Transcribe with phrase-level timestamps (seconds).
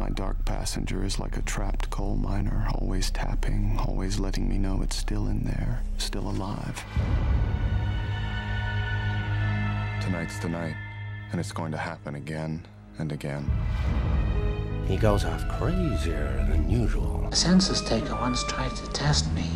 [0.00, 4.80] My dark passenger is like a trapped coal miner, always tapping, always letting me know
[4.80, 6.82] it's still in there, still alive.
[10.00, 10.74] Tonight's the night,
[11.30, 12.66] and it's going to happen again
[12.96, 13.50] and again.
[14.88, 17.28] He goes off crazier than usual.
[17.30, 19.50] A census taker once tried to test me.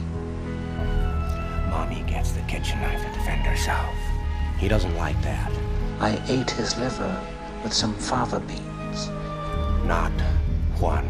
[1.71, 3.95] Mommy gets the kitchen knife to defend herself.
[4.59, 5.51] He doesn't like that.
[6.01, 7.19] I ate his liver
[7.63, 9.09] with some fava beans
[9.87, 10.13] Not
[10.81, 11.07] one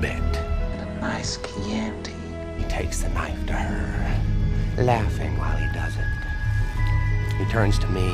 [0.00, 0.12] bit.
[0.12, 2.12] and a nice Chianti.
[2.56, 7.34] He takes the knife to her, laughing while he does it.
[7.38, 8.08] He turns to me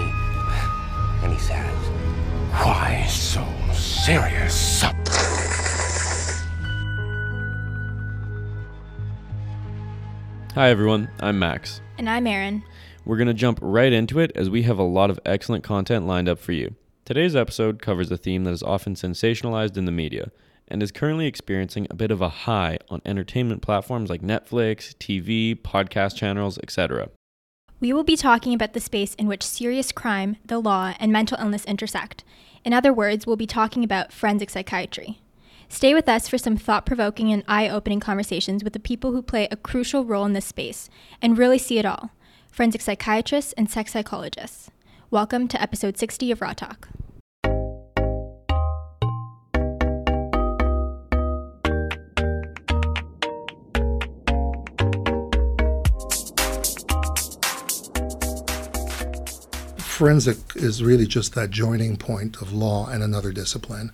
[1.23, 1.89] and he says,
[2.63, 3.45] Why so
[3.75, 4.83] serious?
[10.55, 11.11] Hi, everyone.
[11.21, 11.81] I'm Max.
[11.99, 12.63] And I'm Erin.
[13.05, 16.07] We're going to jump right into it as we have a lot of excellent content
[16.07, 16.75] lined up for you.
[17.05, 20.33] Today's episode covers a theme that is often sensationalized in the media
[20.69, 25.55] and is currently experiencing a bit of a high on entertainment platforms like Netflix, TV,
[25.55, 27.11] podcast channels, etc.
[27.79, 31.37] We will be talking about the space in which serious crime, the law, and mental
[31.39, 32.25] illness intersect.
[32.65, 35.21] In other words, we'll be talking about forensic psychiatry.
[35.69, 39.21] Stay with us for some thought provoking and eye opening conversations with the people who
[39.21, 40.89] play a crucial role in this space
[41.21, 42.13] and really see it all
[42.51, 44.71] forensic psychiatrists and sex psychologists.
[45.15, 46.89] Welcome to episode 60 of Raw Talk.
[60.05, 63.91] Forensic is really just that joining point of law and another discipline.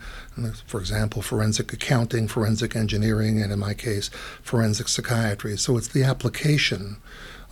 [0.67, 4.11] For example, forensic accounting, forensic engineering, and in my case,
[4.43, 5.57] forensic psychiatry.
[5.57, 6.97] So it's the application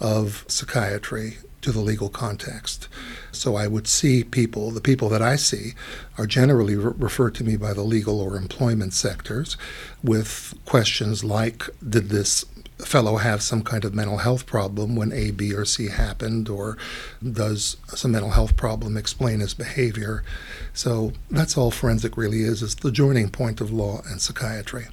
[0.00, 2.88] of psychiatry to the legal context.
[3.30, 5.74] So I would see people, the people that I see
[6.16, 9.56] are generally re- referred to me by the legal or employment sectors
[10.02, 12.44] with questions like Did this
[12.78, 16.76] fellow have some kind of mental health problem when A, B, or C happened, or
[17.22, 20.24] does some mental health problem explain his behavior?
[20.72, 24.86] So that's all forensic really is, is the joining point of law and psychiatry.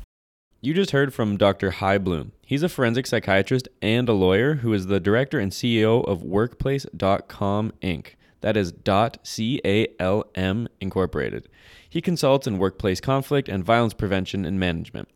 [0.62, 1.70] You just heard from Dr.
[1.72, 2.32] Hy Bloom.
[2.44, 7.72] He's a forensic psychiatrist and a lawyer who is the director and CEO of Workplace.calm
[7.84, 8.08] Inc.
[8.42, 11.50] That is dot .calm Incorporated.
[11.90, 15.08] He consults in workplace conflict and violence prevention and management.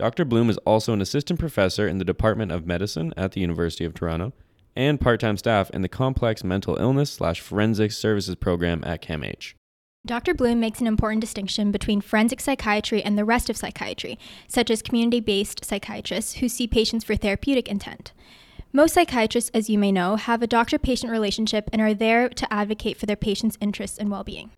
[0.00, 0.24] Dr.
[0.24, 3.92] Bloom is also an assistant professor in the Department of Medicine at the University of
[3.92, 4.32] Toronto
[4.74, 9.52] and part-time staff in the Complex Mental Illness slash Forensic Services program at CAMH.
[10.06, 10.32] Dr.
[10.32, 14.18] Bloom makes an important distinction between forensic psychiatry and the rest of psychiatry,
[14.48, 18.14] such as community based psychiatrists who see patients for therapeutic intent.
[18.72, 22.50] Most psychiatrists, as you may know, have a doctor patient relationship and are there to
[22.50, 24.50] advocate for their patients' interests and well being.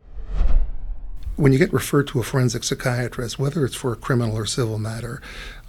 [1.36, 4.78] When you get referred to a forensic psychiatrist, whether it's for a criminal or civil
[4.78, 5.22] matter,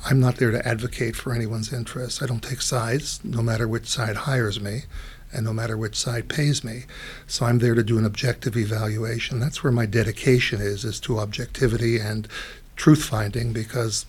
[0.06, 2.22] I'm not there to advocate for anyone's interests.
[2.22, 4.84] I don't take sides, no matter which side hires me
[5.32, 6.84] and no matter which side pays me.
[7.28, 9.40] So I'm there to do an objective evaluation.
[9.40, 12.28] That's where my dedication is, is to objectivity and
[12.76, 14.06] truth finding because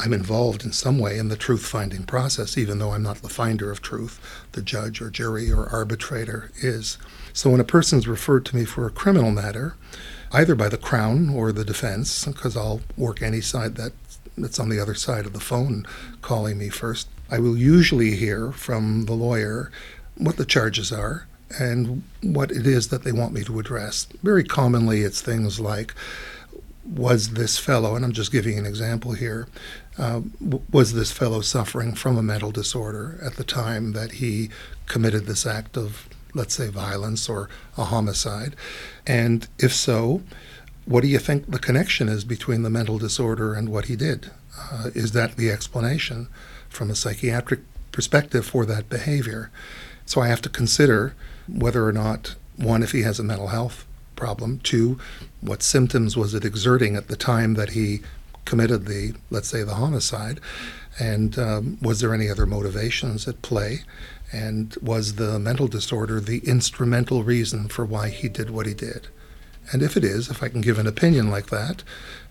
[0.00, 3.28] I'm involved in some way in the truth finding process, even though I'm not the
[3.28, 4.18] finder of truth,
[4.52, 6.96] the judge or jury or arbitrator is.
[7.34, 9.76] So when a person's referred to me for a criminal matter,
[10.32, 13.92] either by the Crown or the defense, because I'll work any side that,
[14.36, 15.86] that's on the other side of the phone
[16.22, 19.70] calling me first, I will usually hear from the lawyer
[20.16, 21.26] what the charges are
[21.58, 24.06] and what it is that they want me to address.
[24.22, 25.94] Very commonly, it's things like,
[26.84, 29.46] was this fellow, and I'm just giving an example here,
[29.98, 30.22] uh,
[30.70, 34.50] was this fellow suffering from a mental disorder at the time that he
[34.86, 38.56] committed this act of, let's say, violence or a homicide?
[39.06, 40.22] And if so,
[40.84, 44.30] what do you think the connection is between the mental disorder and what he did?
[44.58, 46.28] Uh, is that the explanation
[46.68, 47.60] from a psychiatric
[47.92, 49.50] perspective for that behavior?
[50.06, 51.14] So I have to consider
[51.48, 54.98] whether or not, one, if he has a mental health problem, two,
[55.40, 58.02] what symptoms was it exerting at the time that he
[58.44, 60.40] committed the, let's say, the homicide,
[60.98, 63.82] and um, was there any other motivations at play?
[64.32, 69.08] And was the mental disorder the instrumental reason for why he did what he did?
[69.70, 71.84] And if it is, if I can give an opinion like that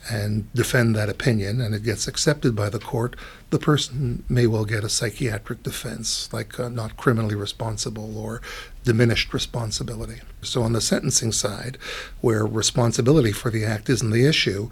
[0.10, 3.16] and defend that opinion and it gets accepted by the court,
[3.52, 8.42] the person may well get a psychiatric defense, like uh, not criminally responsible or
[8.84, 10.22] diminished responsibility.
[10.42, 11.78] So, on the sentencing side,
[12.20, 14.70] where responsibility for the act isn't the issue,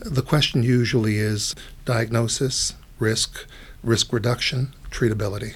[0.00, 1.54] the question usually is
[1.84, 3.46] diagnosis, risk,
[3.82, 5.54] risk reduction, treatability.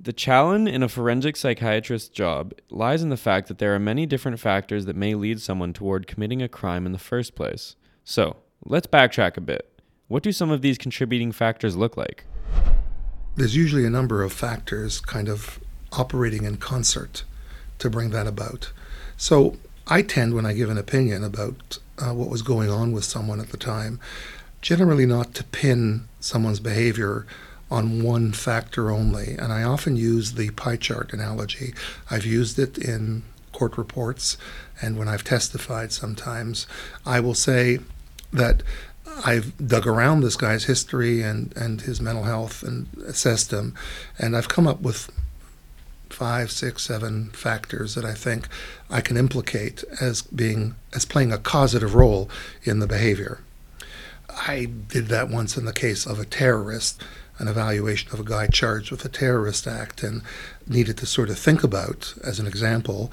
[0.00, 4.06] The challenge in a forensic psychiatrist's job lies in the fact that there are many
[4.06, 7.74] different factors that may lead someone toward committing a crime in the first place.
[8.04, 9.66] So, Let's backtrack a bit.
[10.08, 12.24] What do some of these contributing factors look like?
[13.36, 15.60] There's usually a number of factors kind of
[15.92, 17.24] operating in concert
[17.78, 18.72] to bring that about.
[19.16, 19.56] So
[19.86, 23.40] I tend, when I give an opinion about uh, what was going on with someone
[23.40, 24.00] at the time,
[24.60, 27.26] generally not to pin someone's behavior
[27.70, 29.34] on one factor only.
[29.34, 31.74] And I often use the pie chart analogy.
[32.10, 33.22] I've used it in
[33.52, 34.36] court reports
[34.80, 36.66] and when I've testified sometimes,
[37.04, 37.80] I will say
[38.32, 38.62] that
[39.24, 43.74] I've dug around this guy's history and, and his mental health and assessed him,
[44.18, 45.10] and I've come up with
[46.10, 48.48] five, six, seven factors that I think
[48.88, 52.30] I can implicate as being as playing a causative role
[52.62, 53.40] in the behavior.
[54.30, 57.02] I did that once in the case of a terrorist,
[57.38, 60.22] an evaluation of a guy charged with a terrorist act, and
[60.66, 63.10] needed to sort of think about, as an example,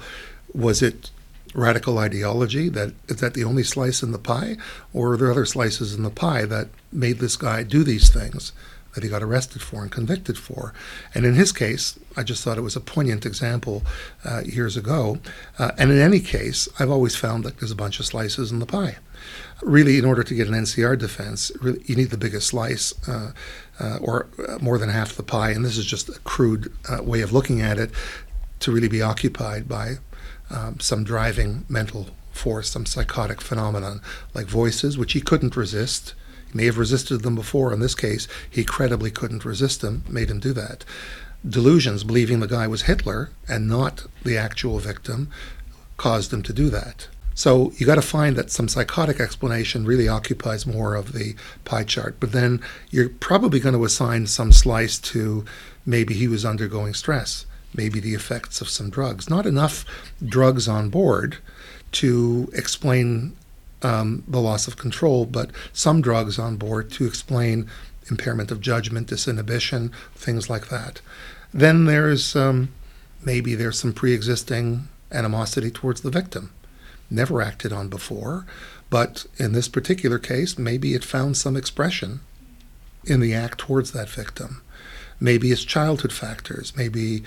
[0.54, 1.10] was it
[1.54, 2.68] radical ideology?
[2.68, 4.56] That is that the only slice in the pie,
[4.92, 8.52] or are there other slices in the pie that made this guy do these things
[8.94, 10.72] that he got arrested for and convicted for?
[11.14, 13.82] And in his case, I just thought it was a poignant example
[14.24, 15.18] uh, years ago.
[15.58, 18.58] Uh, and in any case, I've always found that there's a bunch of slices in
[18.58, 18.96] the pie.
[19.62, 22.94] Really, in order to get an NCR defense, really, you need the biggest slice.
[23.08, 23.32] Uh,
[23.80, 27.02] uh, or uh, more than half the pie, and this is just a crude uh,
[27.02, 27.90] way of looking at it,
[28.60, 29.96] to really be occupied by
[30.50, 34.00] um, some driving mental force, some psychotic phenomenon
[34.34, 36.14] like voices, which he couldn't resist.
[36.50, 37.72] He may have resisted them before.
[37.72, 40.84] In this case, he credibly couldn't resist them, made him do that.
[41.46, 45.30] Delusions, believing the guy was Hitler and not the actual victim,
[45.96, 47.08] caused him to do that.
[47.36, 51.84] So you got to find that some psychotic explanation really occupies more of the pie
[51.84, 52.16] chart.
[52.18, 52.60] But then
[52.90, 55.44] you're probably going to assign some slice to
[55.84, 57.46] maybe he was undergoing stress
[57.76, 59.28] maybe the effects of some drugs.
[59.28, 59.84] Not enough
[60.24, 61.38] drugs on board
[61.92, 63.36] to explain
[63.82, 67.68] um, the loss of control, but some drugs on board to explain
[68.10, 71.00] impairment of judgment, disinhibition, things like that.
[71.52, 72.70] Then there's um,
[73.24, 76.52] maybe there's some pre-existing animosity towards the victim,
[77.10, 78.46] never acted on before,
[78.90, 82.20] but in this particular case, maybe it found some expression
[83.04, 84.62] in the act towards that victim.
[85.20, 86.76] Maybe it's childhood factors.
[86.76, 87.22] Maybe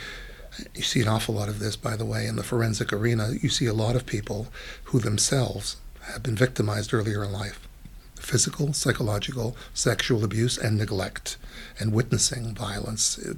[0.75, 3.31] you see an awful lot of this, by the way, in the forensic arena.
[3.41, 4.47] You see a lot of people
[4.85, 7.68] who themselves have been victimized earlier in life
[8.29, 11.37] physical, psychological, sexual abuse, and neglect,
[11.79, 13.33] and witnessing violence uh,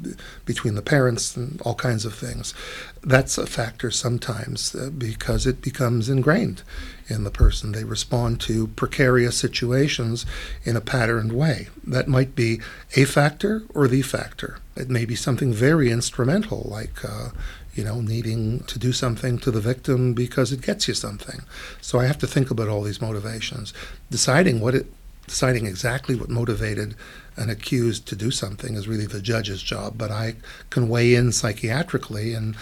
[0.46, 2.54] between the parents and all kinds of things.
[3.02, 6.62] That's a factor sometimes uh, because it becomes ingrained
[7.08, 7.72] in the person.
[7.72, 10.26] They respond to precarious situations
[10.66, 11.70] in a patterned way.
[11.86, 12.60] That might be
[12.96, 14.60] a factor or the factor.
[14.76, 17.30] It may be something very instrumental, like uh,
[17.74, 21.42] you know, needing to do something to the victim because it gets you something.
[21.80, 23.74] So I have to think about all these motivations.
[24.10, 24.88] Deciding what it,
[25.28, 26.96] deciding exactly what motivated
[27.38, 29.98] an accused to do something is really the judge's job.
[29.98, 30.36] But I
[30.70, 32.56] can weigh in psychiatrically and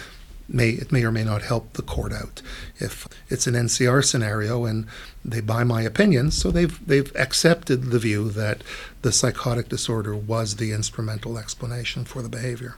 [0.52, 2.42] may it may or may not help the court out
[2.78, 4.86] if it's an NCR scenario and
[5.24, 8.62] they buy my opinion so they've they've accepted the view that
[9.02, 12.76] the psychotic disorder was the instrumental explanation for the behavior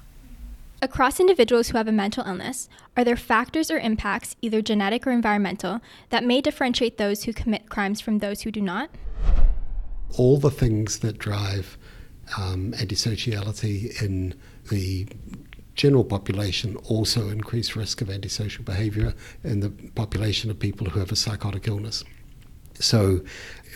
[0.85, 5.13] Across individuals who have a mental illness, are there factors or impacts, either genetic or
[5.13, 5.81] environmental,
[6.11, 8.91] that may differentiate those who commit crimes from those who do not?
[10.19, 11.79] All the things that drive
[12.37, 14.35] um, antisociality in
[14.71, 15.07] the
[15.77, 19.15] general population also increase risk of antisocial behavior
[19.45, 22.03] in the population of people who have a psychotic illness.
[22.81, 23.21] So,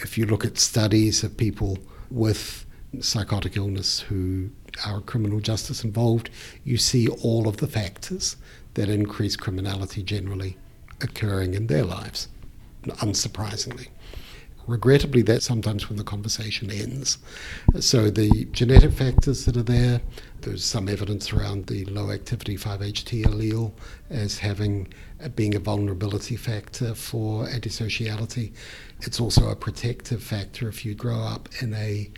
[0.03, 1.79] if you look at studies of people
[2.11, 2.67] with
[3.01, 4.51] psychotic illness who
[4.85, 6.31] our criminal justice involved,
[6.65, 8.37] you see all of the factors
[8.75, 10.57] that increase criminality generally
[11.01, 12.29] occurring in their lives,
[12.85, 13.89] unsurprisingly.
[14.67, 17.19] Regrettably, that's sometimes when the conversation ends.
[17.79, 20.01] So, the genetic factors that are there,
[20.41, 23.73] there's some evidence around the low activity 5-HT allele
[24.11, 24.89] as having
[25.23, 28.53] uh, being a vulnerability factor for antisociality.
[29.03, 32.11] It's also a protective factor if you grow up in a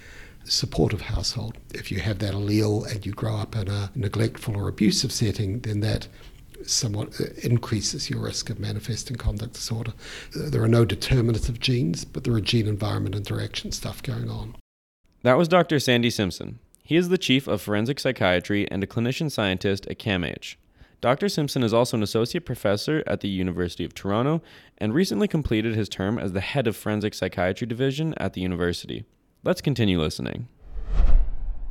[0.49, 1.59] supportive household.
[1.75, 5.61] If you have that allele and you grow up in a neglectful or abusive setting,
[5.61, 6.09] then that
[6.67, 9.93] somewhat uh, increases your risk of manifesting conduct disorder.
[10.35, 14.57] Uh, there are no determinative genes, but there are gene environment interaction stuff going on.
[15.23, 15.79] That was Dr.
[15.81, 16.59] Sandy Simpson.
[16.83, 20.57] He is the chief of forensic psychiatry and a clinician scientist at CAMH.
[21.01, 21.29] Dr.
[21.29, 24.43] Simpson is also an associate professor at the University of Toronto
[24.79, 29.05] and recently completed his term as the head of forensic psychiatry division at the university.
[29.49, 30.47] Let's continue listening.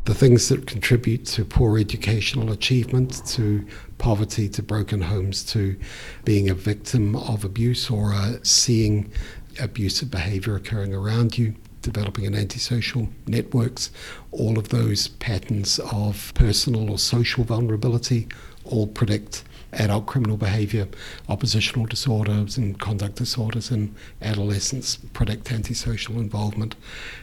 [0.06, 3.68] The things that contribute to poor educational achievement, to
[4.00, 5.78] poverty, to broken homes, to
[6.26, 9.12] being a victim of abuse or uh, seeing
[9.60, 11.54] abusive behavior occurring around you,
[11.84, 13.92] developing an antisocial networks,
[14.32, 18.28] all of those patterns of personal or social vulnerability
[18.66, 19.44] all predict
[19.74, 20.88] adult criminal behavior,
[21.28, 26.76] oppositional disorders and conduct disorders in adolescents predict antisocial involvement,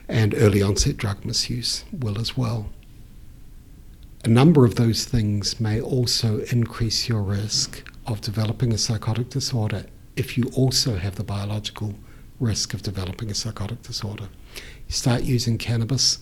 [0.08, 2.70] and early onset drug misuse will as well.
[4.24, 9.86] A number of those things may also increase your risk of developing a psychotic disorder
[10.16, 11.94] if you also have the biological
[12.40, 14.28] risk of developing a psychotic disorder.
[14.54, 16.18] You start using cannabis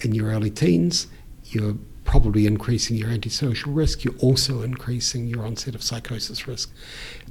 [0.00, 1.06] in your early teens,
[1.44, 1.76] you're
[2.08, 6.72] probably increasing your antisocial risk, you're also increasing your onset of psychosis risk.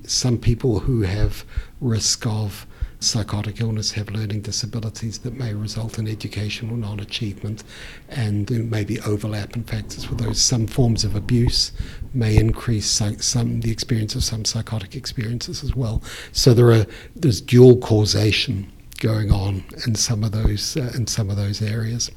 [0.06, 1.44] Some people who have
[1.82, 2.68] risk of
[3.00, 7.64] psychotic illness have learning disabilities that may result in educational non achievement,
[8.10, 10.40] and there may be overlap in factors with those.
[10.40, 11.72] Some forms of abuse
[12.14, 16.04] may increase some the experience of some psychotic experiences as well.
[16.34, 21.32] So there are there's dual causation going on in some of those uh, in some
[21.32, 22.12] of those areas.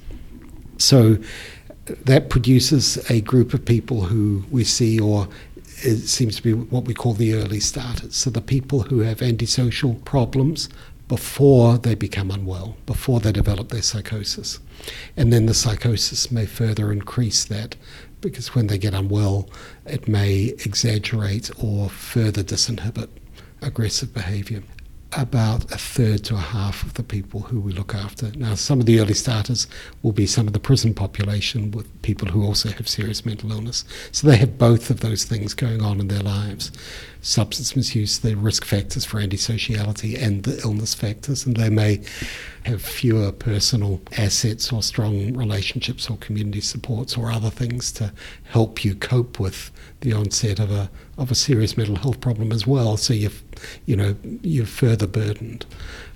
[0.77, 1.19] So
[2.05, 5.29] that produces a group of people who we see or
[5.83, 8.15] it seems to be what we call the early starters.
[8.15, 10.69] So the people who have antisocial problems
[11.09, 14.61] before they become unwell, before they develop their psychosis.
[15.17, 17.77] And then the psychosis may further increase that
[18.21, 19.49] because when they get unwell,
[19.87, 23.09] it may exaggerate or further disinhibit
[23.63, 24.63] aggressive behavior
[25.17, 28.31] about a third to a half of the people who we look after.
[28.37, 29.67] Now, some of the early starters
[30.03, 33.85] will be some of the prison population with people who also have serious mental illness.
[34.13, 36.71] So they have both of those things going on in their lives
[37.23, 42.03] substance misuse, the risk factors for antisociality, and the illness factors, and they may
[42.65, 48.13] have fewer personal assets or strong relationships or community supports or other things to
[48.45, 52.67] help you cope with the onset of a of a serious mental health problem as
[52.67, 52.97] well.
[52.97, 53.43] So you've
[53.87, 55.67] you know you're further burdened.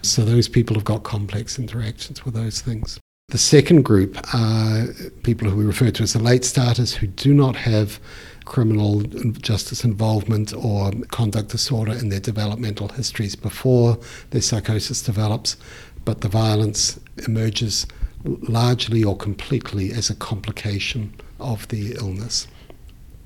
[0.03, 2.99] So those people have got complex interactions with those things.
[3.29, 4.87] The second group are
[5.23, 7.99] people who we refer to as the late starters who do not have
[8.45, 13.99] criminal justice involvement or conduct disorder in their developmental histories before
[14.31, 15.57] their psychosis develops,
[16.05, 17.87] but the violence emerges
[18.25, 22.47] largely or completely as a complication of the illness.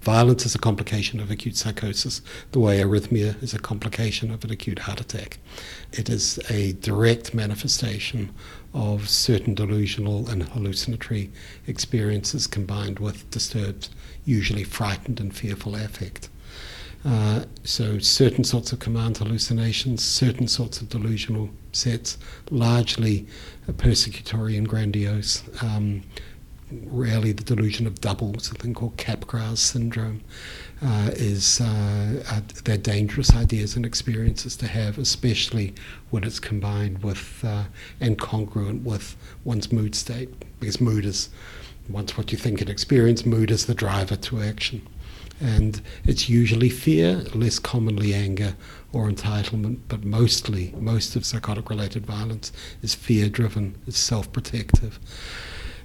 [0.09, 2.23] Violence is a complication of acute psychosis,
[2.53, 5.39] the way arrhythmia is a complication of an acute heart attack.
[5.93, 8.33] It is a direct manifestation
[8.73, 11.31] of certain delusional and hallucinatory
[11.67, 13.91] experiences combined with disturbed,
[14.25, 16.31] usually frightened and fearful affect.
[17.05, 22.17] Uh, so, certain sorts of command hallucinations, certain sorts of delusional sets,
[22.51, 23.27] largely
[23.73, 25.43] persecutory and grandiose.
[25.63, 26.03] Um,
[26.71, 30.23] rarely the delusion of doubles, a thing called Capgras syndrome,
[30.83, 35.75] uh, is uh, uh, they're dangerous ideas and experiences to have, especially
[36.11, 37.65] when it's combined with uh,
[38.01, 40.29] and congruent with one's mood state,
[40.61, 41.31] because mood is
[41.89, 44.87] once what you think and experience, mood is the driver to action.
[45.41, 48.57] And it's usually fear, less commonly anger
[48.93, 54.99] or entitlement, but mostly, most of psychotic related violence is fear driven, it's self protective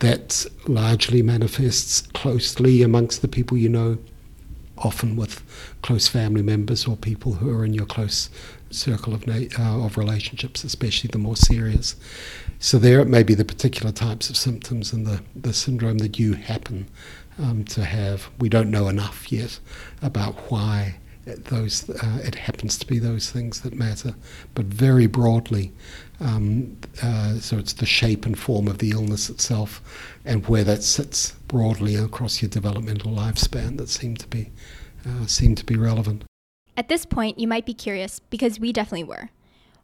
[0.03, 3.98] that largely manifests closely amongst the people you know,
[4.77, 5.41] often with
[5.81, 8.29] close family members or people who are in your close
[8.69, 11.95] circle of, na- uh, of relationships, especially the more serious.
[12.60, 16.19] So there it may be the particular types of symptoms and the, the syndrome that
[16.19, 16.89] you happen
[17.39, 18.29] um, to have.
[18.39, 19.57] We don't know enough yet
[20.01, 20.95] about why
[21.25, 24.15] those uh, it happens to be those things that matter,
[24.53, 25.72] but very broadly,
[26.20, 29.82] um, uh, so it's the shape and form of the illness itself,
[30.25, 34.51] and where that sits broadly across your developmental lifespan that seem to be
[35.05, 36.24] uh, seem to be relevant.
[36.77, 39.29] At this point, you might be curious because we definitely were.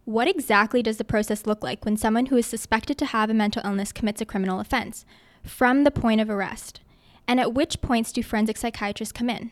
[0.05, 3.33] What exactly does the process look like when someone who is suspected to have a
[3.33, 5.05] mental illness commits a criminal offense,
[5.43, 6.81] from the point of arrest?
[7.27, 9.51] And at which points do forensic psychiatrists come in?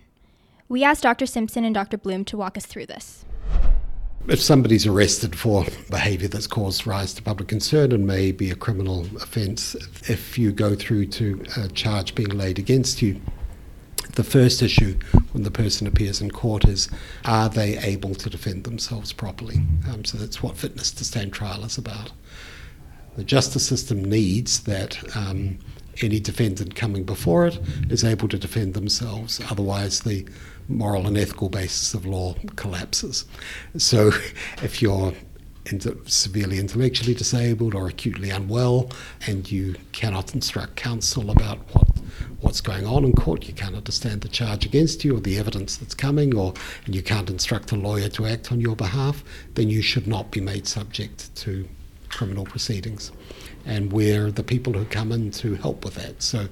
[0.67, 1.27] We asked Dr.
[1.27, 1.97] Simpson and Dr.
[1.97, 3.23] Bloom to walk us through this.
[4.27, 8.55] If somebody's arrested for behaviour that's caused rise to public concern and may be a
[8.55, 9.73] criminal offence,
[10.09, 13.21] if you go through to a charge being laid against you,
[14.15, 14.97] the first issue
[15.31, 16.89] when the person appears in court is
[17.23, 19.57] are they able to defend themselves properly?
[19.89, 22.11] Um, so that's what fitness to stand trial is about.
[23.15, 25.59] The justice system needs that um,
[26.01, 27.59] any defendant coming before it
[27.89, 29.39] is able to defend themselves.
[29.49, 30.27] Otherwise, the
[30.67, 33.25] moral and ethical basis of law collapses.
[33.77, 34.11] So
[34.61, 35.13] if you're
[36.05, 38.89] severely intellectually disabled or acutely unwell
[39.25, 41.87] and you cannot instruct counsel about what
[42.39, 45.77] what's going on in court, you can't understand the charge against you or the evidence
[45.77, 46.53] that's coming, or
[46.85, 49.23] and you can't instruct a lawyer to act on your behalf,
[49.55, 51.67] then you should not be made subject to
[52.09, 53.11] criminal proceedings,
[53.65, 56.21] and we're the people who come in to help with that.
[56.21, 56.47] So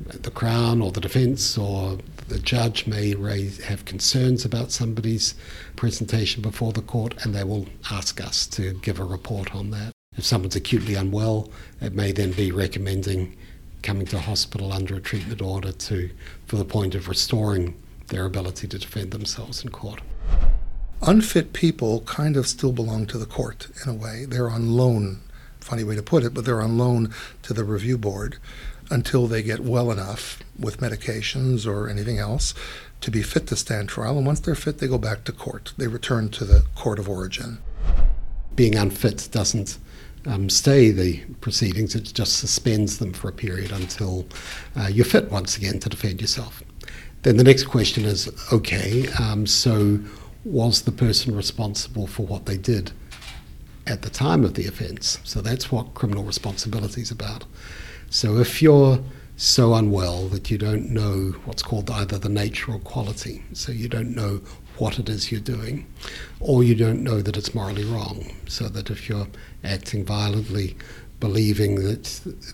[0.00, 5.34] the Crown or the defence or the judge may raise, have concerns about somebody's
[5.76, 9.92] presentation before the court, and they will ask us to give a report on that.
[10.16, 11.50] If someone's acutely unwell,
[11.80, 13.36] it may then be recommending
[13.82, 16.10] coming to hospital under a treatment order to,
[16.46, 20.00] for the point of restoring their ability to defend themselves in court.
[21.02, 24.24] Unfit people kind of still belong to the court in a way.
[24.24, 25.20] They're on loan,
[25.60, 28.38] funny way to put it, but they're on loan to the review board
[28.90, 32.54] until they get well enough with medications or anything else
[33.00, 34.16] to be fit to stand trial.
[34.16, 35.72] And once they're fit, they go back to court.
[35.76, 37.58] They return to the court of origin.
[38.54, 39.78] Being unfit doesn't
[40.26, 44.26] um, stay the proceedings, it just suspends them for a period until
[44.76, 46.62] uh, you're fit once again to defend yourself.
[47.22, 50.00] Then the next question is okay, um, so
[50.44, 52.92] was the person responsible for what they did
[53.86, 55.18] at the time of the offence?
[55.24, 57.44] So that's what criminal responsibility is about.
[58.10, 59.00] So if you're
[59.36, 63.88] so unwell that you don't know what's called either the nature or quality, so you
[63.88, 64.40] don't know
[64.78, 65.86] what it is you're doing,
[66.40, 69.28] or you don't know that it's morally wrong, so that if you're
[69.62, 70.76] acting violently,
[71.20, 72.04] believing that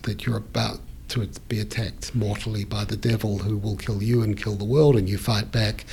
[0.03, 4.41] that you're about to be attacked mortally by the devil who will kill you and
[4.41, 5.85] kill the world, and you fight back,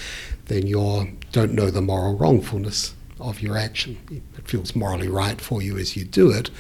[0.47, 3.99] then you don't know the moral wrongfulness of your action.
[4.37, 6.50] It feels morally right for you as you do it,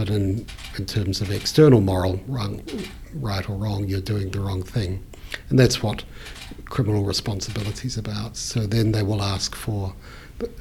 [0.00, 0.46] but in,
[0.78, 2.62] in terms of external moral wrong,
[3.12, 5.04] right or wrong, you're doing the wrong thing.
[5.50, 6.04] And that's what
[6.64, 8.38] criminal responsibility is about.
[8.38, 9.92] So then they will ask for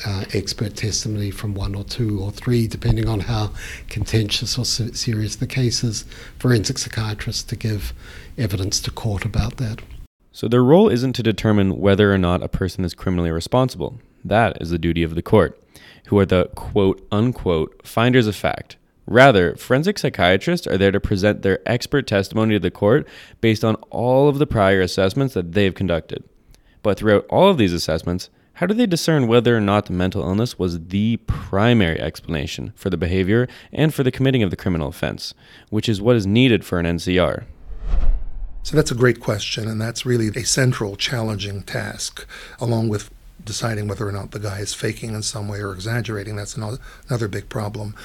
[0.05, 3.53] uh, expert testimony from one or two or three, depending on how
[3.88, 6.03] contentious or serious the case is,
[6.38, 7.93] forensic psychiatrists to give
[8.38, 9.81] evidence to court about that.
[10.34, 14.01] So their role isn't to determine whether or not a person is criminally responsible.
[14.25, 15.58] That is the duty of the court,
[16.08, 18.75] who are the quote unquote finders of fact,
[19.09, 23.07] Rather, forensic psychiatrists are there to present their expert testimony to the court
[23.41, 26.24] based on all of the prior assessments that they've conducted.
[26.83, 30.22] But throughout all of these assessments, how do they discern whether or not the mental
[30.22, 34.89] illness was the primary explanation for the behavior and for the committing of the criminal
[34.89, 35.33] offense,
[35.72, 37.45] which is what is needed for an NCR?
[38.61, 42.27] So that's a great question, and that's really a central challenging task,
[42.59, 43.09] along with
[43.43, 46.35] deciding whether or not the guy is faking in some way or exaggerating.
[46.35, 47.95] That's another big problem.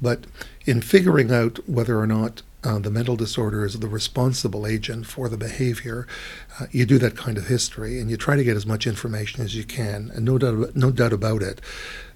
[0.00, 0.26] But
[0.64, 5.28] in figuring out whether or not uh, the mental disorder is the responsible agent for
[5.28, 6.06] the behavior,
[6.60, 9.42] uh, you do that kind of history and you try to get as much information
[9.42, 10.12] as you can.
[10.14, 11.60] And no doubt, no doubt about it,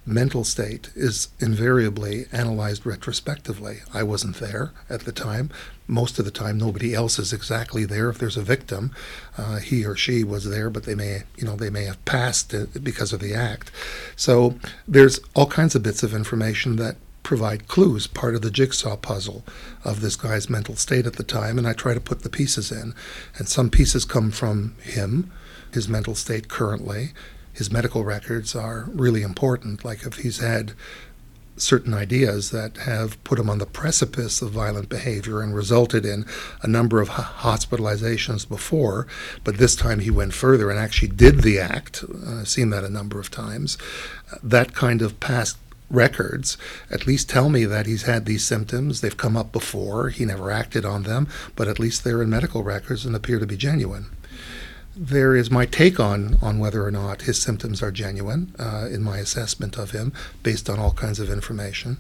[0.06, 3.78] mental state is invariably analyzed retrospectively.
[3.92, 5.50] I wasn't there at the time.
[5.88, 8.08] Most of the time, nobody else is exactly there.
[8.08, 8.92] If there's a victim,
[9.36, 12.54] uh, he or she was there, but they may, you know, they may have passed
[12.82, 13.72] because of the act.
[14.14, 18.96] So there's all kinds of bits of information that provide clues, part of the jigsaw
[18.96, 19.42] puzzle
[19.84, 22.70] of this guy's mental state at the time, and I try to put the pieces
[22.70, 22.94] in.
[23.36, 25.32] And some pieces come from him,
[25.72, 27.14] his mental state currently.
[27.52, 30.74] His medical records are really important, like if he's had
[31.56, 36.26] certain ideas that have put him on the precipice of violent behavior and resulted in
[36.62, 39.08] a number of hospitalizations before,
[39.42, 42.04] but this time he went further and actually did the act.
[42.04, 43.78] Uh, I've seen that a number of times.
[44.44, 45.56] That kind of past
[45.90, 46.58] records
[46.90, 49.00] at least tell me that he's had these symptoms.
[49.00, 50.10] They've come up before.
[50.10, 53.46] He never acted on them, but at least they're in medical records and appear to
[53.46, 54.06] be genuine.
[54.98, 59.02] There is my take on, on whether or not his symptoms are genuine uh, in
[59.02, 61.98] my assessment of him based on all kinds of information.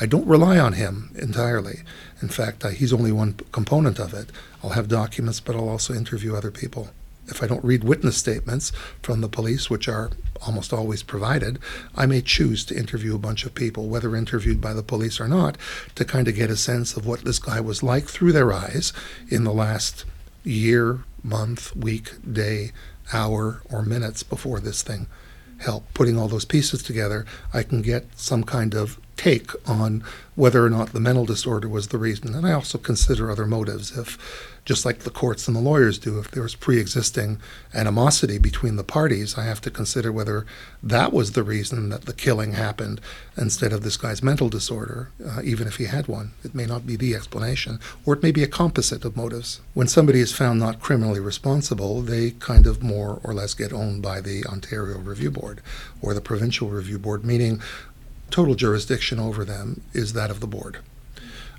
[0.00, 1.82] I don't rely on him entirely.
[2.20, 4.30] In fact, he's only one component of it.
[4.64, 6.90] I'll have documents, but I'll also interview other people
[7.28, 10.10] if I don't read witness statements from the police, which are
[10.46, 11.58] almost always provided,
[11.94, 15.28] I may choose to interview a bunch of people, whether interviewed by the police or
[15.28, 15.56] not,
[15.94, 18.92] to kind of get a sense of what this guy was like through their eyes
[19.28, 20.04] in the last
[20.42, 22.72] year, month, week, day,
[23.12, 25.06] hour, or minutes before this thing
[25.58, 30.02] help putting all those pieces together, I can get some kind of take on
[30.34, 32.34] whether or not the mental disorder was the reason.
[32.34, 33.96] And I also consider other motives.
[33.96, 37.38] If, just like the courts and the lawyers do, if there's pre existing
[37.74, 40.46] animosity between the parties, I have to consider whether
[40.82, 43.00] that was the reason that the killing happened
[43.36, 46.32] instead of this guy's mental disorder, uh, even if he had one.
[46.42, 49.60] It may not be the explanation, or it may be a composite of motives.
[49.74, 54.02] When somebody is found not criminally responsible, they kind of more or less get owned
[54.02, 55.60] by the Ontario Review Board
[56.00, 57.60] or the Provincial Review Board, meaning
[58.30, 60.78] total jurisdiction over them is that of the board.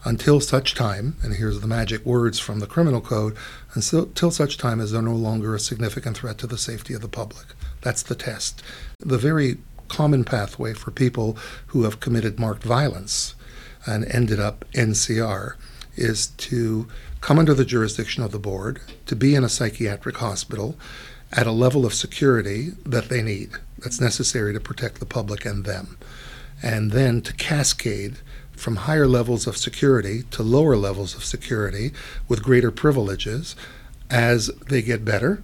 [0.08, 3.36] Until such time, and here's the magic words from the criminal code,
[3.74, 7.08] until such time as they're no longer a significant threat to the safety of the
[7.08, 7.48] public.
[7.82, 8.62] That's the test.
[9.00, 11.38] The very common pathway for people
[11.68, 13.34] who have committed marked violence
[13.88, 15.56] and ended up NCR
[15.96, 16.88] is to
[17.22, 20.78] come under the jurisdiction of the board, to be in a psychiatric hospital
[21.34, 25.66] at a level of security that they need, that's necessary to protect the public and
[25.66, 25.98] them,
[26.62, 28.18] and then to cascade
[28.66, 31.92] from higher levels of security to lower levels of security
[32.28, 33.56] with greater privileges
[34.10, 35.44] as they get better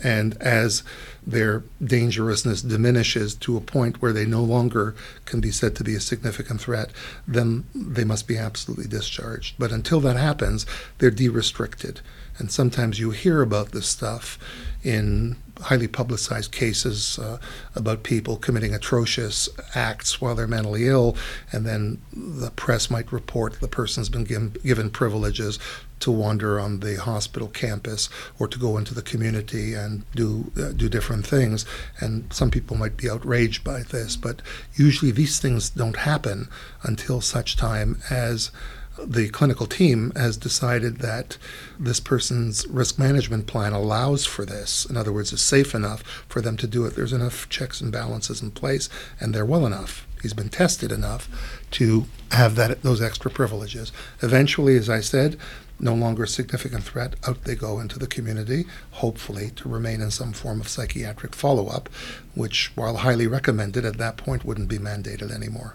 [0.00, 0.84] and as
[1.26, 4.94] their dangerousness diminishes to a point where they no longer
[5.24, 6.90] can be said to be a significant threat,
[7.26, 9.56] then they must be absolutely discharged.
[9.58, 10.64] But until that happens,
[10.98, 12.00] they're de restricted.
[12.42, 14.36] And sometimes you hear about this stuff
[14.82, 17.38] in highly publicized cases uh,
[17.76, 21.16] about people committing atrocious acts while they're mentally ill,
[21.52, 25.60] and then the press might report the person's been given, given privileges
[26.00, 28.08] to wander on the hospital campus
[28.40, 31.64] or to go into the community and do uh, do different things.
[32.00, 34.42] And some people might be outraged by this, but
[34.74, 36.48] usually these things don't happen
[36.82, 38.50] until such time as
[38.98, 41.38] the clinical team has decided that
[41.78, 44.84] this person's risk management plan allows for this.
[44.84, 46.94] In other words, is safe enough for them to do it.
[46.94, 48.88] There's enough checks and balances in place,
[49.20, 50.06] and they're well enough.
[50.20, 51.28] He's been tested enough
[51.72, 53.90] to have that those extra privileges.
[54.20, 55.36] Eventually, as I said,
[55.80, 60.12] no longer a significant threat, out they go into the community, hopefully to remain in
[60.12, 61.88] some form of psychiatric follow up,
[62.34, 65.74] which, while highly recommended at that point, wouldn't be mandated anymore.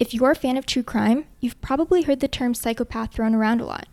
[0.00, 3.60] If you're a fan of true crime, you've probably heard the term psychopath thrown around
[3.60, 3.86] a lot.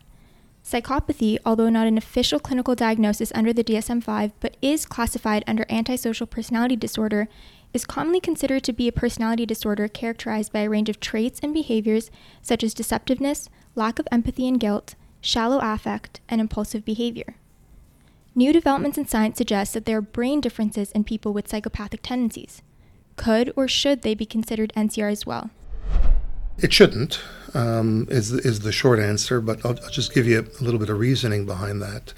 [0.63, 5.65] Psychopathy, although not an official clinical diagnosis under the DSM 5 but is classified under
[5.70, 7.28] antisocial personality disorder,
[7.74, 11.54] is commonly considered to be a personality disorder characterized by a range of traits and
[11.54, 12.10] behaviors
[12.41, 17.36] such as deceptiveness, lack of empathy and guilt, shallow affect, and impulsive behavior.
[18.34, 22.62] New developments in science suggest that there are brain differences in people with psychopathic tendencies.
[23.17, 25.50] Could or should they be considered NCR as well?
[26.60, 27.19] It shouldn't,
[27.54, 30.89] um, is, is the short answer, but I'll, I'll, just give you a little bit
[30.89, 32.13] of reasoning behind that.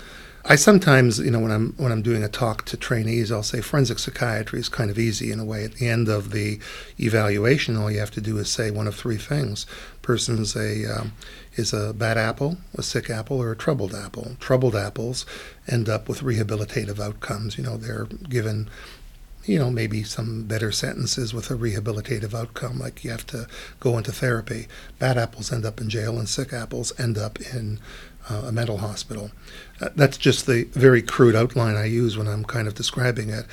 [0.45, 3.59] I sometimes, you know, when I'm when I'm doing a talk to trainees, I'll say
[3.59, 5.65] forensic psychiatry is kind of easy in a way.
[5.65, 6.59] At the end of the
[6.97, 9.65] evaluation, all you have to do is say one of three things:
[10.01, 11.11] person's a um,
[11.55, 14.37] is a bad apple, a sick apple, or a troubled apple.
[14.39, 15.25] Troubled apples
[15.67, 17.57] end up with rehabilitative outcomes.
[17.57, 18.69] You know, they're given
[19.45, 23.47] you know, maybe some better sentences with a rehabilitative outcome, like you have to
[23.79, 24.67] go into therapy.
[24.99, 27.79] Bad apples end up in jail, and sick apples end up in
[28.29, 29.31] uh, a mental hospital.
[29.81, 33.45] Uh, that's just the very crude outline I use when I'm kind of describing it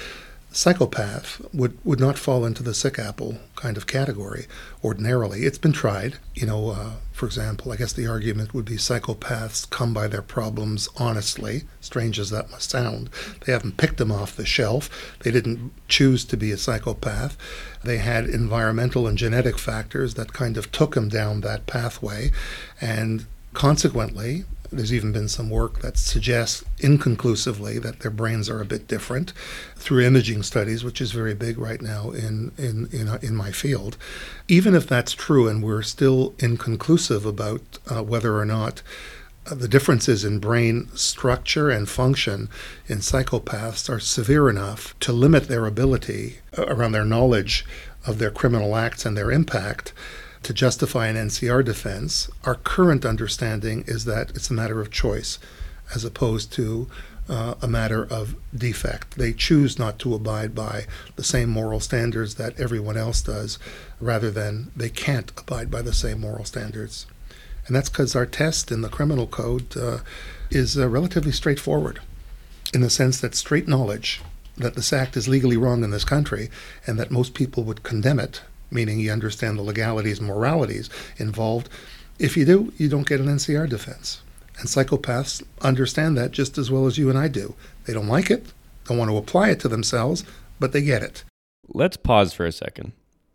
[0.57, 4.47] psychopath would, would not fall into the sick apple kind of category
[4.83, 5.43] ordinarily.
[5.43, 6.17] It's been tried.
[6.35, 10.23] You know, uh, for example, I guess the argument would be psychopaths come by their
[10.23, 13.11] problems honestly, strange as that must sound.
[13.45, 14.89] They haven't picked them off the shelf.
[15.21, 17.37] They didn't choose to be a psychopath.
[17.85, 22.31] They had environmental and genetic factors that kind of took them down that pathway.
[22.81, 28.67] And consequently, there's even been some work that suggests inconclusively that their brains are a
[28.67, 29.33] bit different
[29.77, 33.51] through imaging studies, which is very big right now in, in, in, uh, in my
[33.51, 33.97] field.
[34.49, 38.83] Even if that's true, and we're still inconclusive about uh, whether or not
[39.49, 42.49] uh, the differences in brain structure and function
[42.89, 47.65] in psychopaths are severe enough to limit their ability uh, around their knowledge
[48.07, 49.93] of their criminal acts and their impact
[50.47, 55.41] to justify an NCR defense, our current understanding is that it's a matter of choice
[55.93, 56.89] as opposed to
[57.29, 59.19] uh, a matter of defect.
[59.19, 63.59] They choose not to abide by the same moral standards that everyone else does,
[64.01, 67.07] rather than they can't abide by the same moral standards.
[67.67, 69.99] And that's because our test in the criminal code uh,
[70.49, 71.99] is uh, relatively straightforward
[72.73, 74.23] in the sense that straight knowledge
[74.57, 76.51] that this act is legally wrong in this country
[76.87, 81.69] and that most people would condemn it meaning you understand the legalities and moralities involved.
[82.19, 84.23] If you do, you don't get an NCR defense.
[84.59, 87.55] And psychopaths understand that just as well as you and I do.
[87.85, 88.47] They don't like it,
[88.87, 90.25] don't want to apply it to themselves,
[90.59, 91.25] but they get it.
[91.69, 92.93] Let's pause for a second.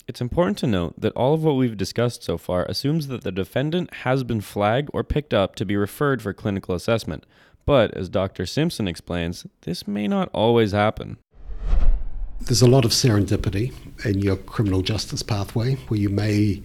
[0.08, 3.32] It's important to note that all of what we've discussed so far assumes that the
[3.32, 7.26] defendant has been flagged or picked up to be referred for clinical assessment.
[7.66, 8.46] But as Dr.
[8.46, 11.18] Simpson explains, this may not always happen
[12.46, 13.74] there's a lot of serendipity
[14.06, 16.62] in your criminal justice pathway where you may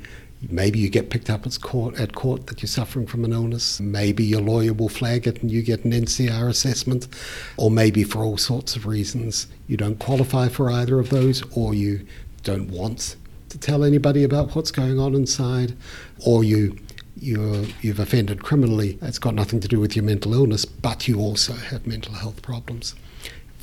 [0.49, 3.81] maybe you get picked up at court at court that you're suffering from an illness.
[3.81, 7.09] Maybe your lawyer will flag it and you get an NCR assessment.
[7.57, 11.75] Or maybe for all sorts of reasons you don't qualify for either of those or
[11.75, 12.07] you
[12.43, 13.17] don't want
[13.49, 15.77] to tell anybody about what's going on inside.
[16.25, 16.77] Or you
[17.19, 18.99] you you've offended criminally.
[19.03, 22.43] It's got nothing to do with your mental illness but you also have mental health
[22.43, 22.95] problems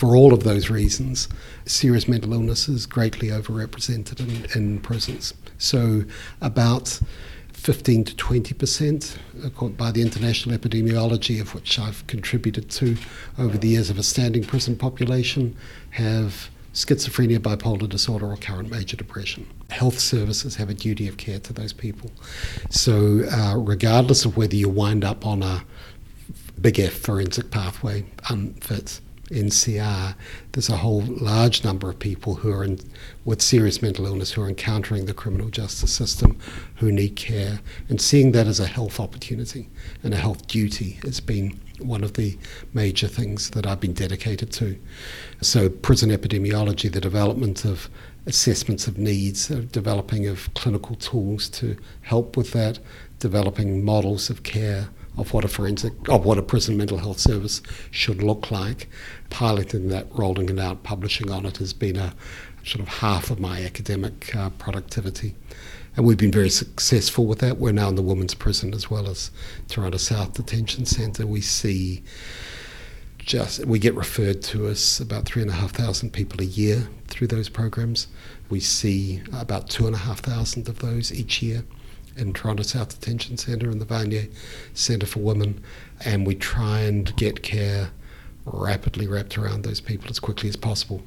[0.04, 1.30] for all of those reasons,
[1.66, 5.34] serious mental illness is greatly overrepresented in, in prisons.
[5.58, 6.04] So,
[6.42, 7.00] about
[7.54, 12.98] 15 to 20 percent according by the international epidemiology, of which I've contributed to
[13.40, 15.56] over the years of a standing prison population,
[15.92, 19.48] have schizophrenia, bipolar disorder, or current major depression.
[19.70, 22.12] Health services have a duty of care to those people.
[22.70, 25.64] So, uh, regardless of whether you wind up on a
[26.60, 29.00] big F forensic pathway, unfit,
[29.34, 30.16] NCR,
[30.52, 32.80] there's a whole large number of people who are in,
[33.26, 36.38] with serious mental illness who are encountering the criminal justice system
[36.76, 37.60] who need care.
[37.90, 39.70] And seeing that as a health opportunity
[40.04, 42.38] and a health duty has been one of the
[42.74, 44.78] major things that I've been dedicated to.
[45.42, 47.90] So, prison epidemiology, the development of
[48.26, 52.80] assessments of needs, of developing of clinical tools to help with that,
[53.20, 57.62] developing models of care of what a forensic, of what a prison mental health service
[57.92, 58.88] should look like.
[59.30, 62.14] Piloting that, rolling it out, publishing on it has been a
[62.64, 65.36] sort of half of my academic uh, productivity.
[65.96, 67.58] And we've been very successful with that.
[67.58, 69.30] We're now in the women's prison as well as
[69.68, 71.28] Toronto South Detention Centre.
[71.28, 72.02] We see
[73.20, 76.88] just we get referred to us about three and a half thousand people a year
[77.08, 78.08] through those programs.
[78.50, 81.64] We see about two and a half thousand of those each year
[82.18, 84.32] in Toronto South Detention Centre and the Vanier
[84.74, 85.64] Centre for Women,
[86.06, 87.92] and we try and get care
[88.46, 91.02] rapidly wrapped around those people as quickly as possible.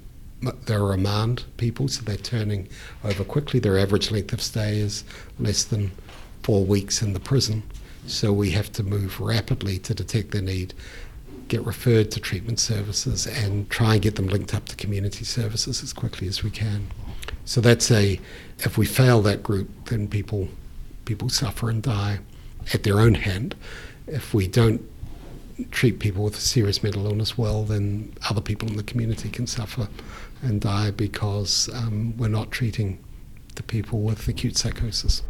[0.66, 2.68] They're remand people, so they're turning
[3.04, 3.58] over quickly.
[3.58, 5.04] Their average length of stay is
[5.38, 5.92] less than
[6.42, 7.62] four weeks in the prison,
[8.06, 10.74] so we have to move rapidly to detect their need,
[11.48, 15.82] get referred to treatment services, and try and get them linked up to community services
[15.82, 16.88] as quickly as we can.
[17.44, 18.20] So that's a,
[18.58, 20.48] if we fail that group, then people
[21.06, 22.20] people suffer and die
[22.74, 23.54] at their own hand.
[24.06, 24.82] If we don't
[25.70, 29.88] treat people with serious mental illness well, then other people in the community can suffer
[30.42, 33.02] and die because um, we're not treating
[33.54, 35.22] the people with acute psychosis.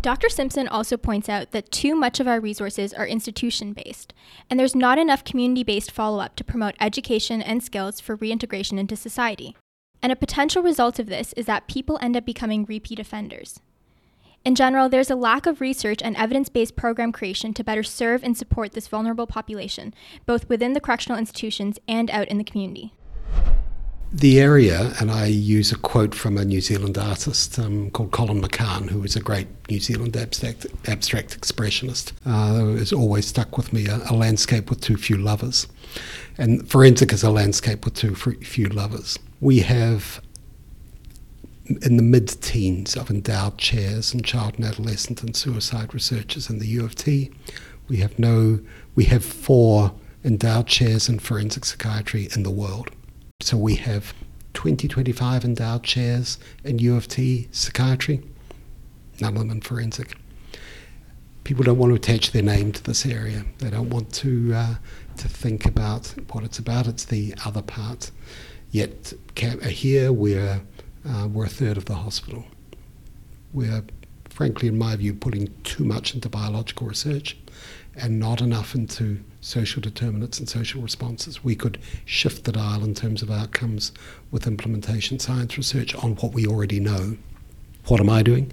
[0.00, 0.30] Dr.
[0.30, 4.14] Simpson also points out that too much of our resources are institution based,
[4.48, 8.78] and there's not enough community based follow up to promote education and skills for reintegration
[8.78, 9.54] into society.
[10.02, 13.60] And a potential result of this is that people end up becoming repeat offenders.
[14.42, 18.24] In general, there's a lack of research and evidence based program creation to better serve
[18.24, 19.92] and support this vulnerable population,
[20.24, 22.94] both within the correctional institutions and out in the community.
[24.12, 28.40] The area, and I use a quote from a New Zealand artist um, called Colin
[28.42, 33.72] McCahon, who is a great New Zealand abstract, abstract expressionist, uh, has always stuck with
[33.72, 35.68] me a, a landscape with too few lovers.
[36.38, 39.18] And forensic is a landscape with too few lovers.
[39.40, 40.20] We have
[41.82, 46.58] in the mid teens of endowed chairs in child and adolescent and suicide researchers in
[46.58, 47.30] the U of T.
[47.88, 48.60] We have no,
[48.94, 49.92] we have four
[50.24, 52.90] endowed chairs in forensic psychiatry in the world.
[53.40, 54.12] So we have
[54.54, 58.22] 20, 25 endowed chairs in U of T psychiatry,
[59.20, 60.16] none of them in forensic.
[61.44, 63.44] People don't want to attach their name to this area.
[63.58, 64.74] They don't want to uh,
[65.16, 66.86] to think about what it's about.
[66.86, 68.10] It's the other part.
[68.70, 70.60] Yet here we're
[71.08, 72.44] uh, we're a third of the hospital.
[73.52, 73.82] We're,
[74.28, 77.36] frankly, in my view, putting too much into biological research
[77.96, 81.42] and not enough into social determinants and social responses.
[81.42, 83.92] We could shift the dial in terms of outcomes
[84.30, 87.16] with implementation science research on what we already know.
[87.86, 88.52] What am I doing?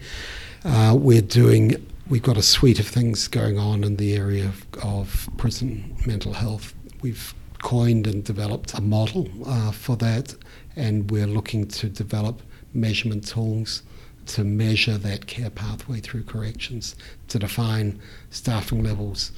[0.63, 1.85] Uh, we're doing.
[2.09, 6.33] We've got a suite of things going on in the area of, of prison mental
[6.33, 6.73] health.
[7.01, 10.35] We've coined and developed a model uh, for that
[10.75, 12.41] and we're looking to develop
[12.73, 13.81] measurement tools
[14.27, 16.95] to measure that care pathway through corrections,
[17.29, 19.31] to define staffing levels,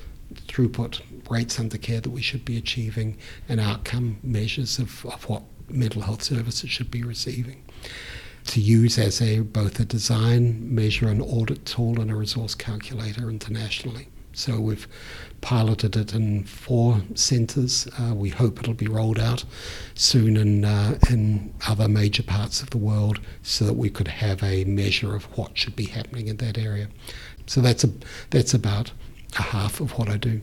[0.47, 5.43] throughput, rates under care that we should be achieving, and outcome measures of, of what
[5.69, 7.63] mental health services should be receiving.
[8.47, 13.29] To use as a both a design, measure, and audit tool and a resource calculator
[13.29, 14.07] internationally.
[14.39, 14.87] So we've
[15.41, 17.89] piloted it in four centres.
[17.99, 19.43] Uh, we hope it'll be rolled out
[19.95, 24.41] soon in, uh, in other major parts of the world so that we could have
[24.41, 26.87] a measure of what should be happening in that area.
[27.47, 27.89] So that's, a,
[28.29, 28.93] that's about
[29.37, 30.39] a half of what I do.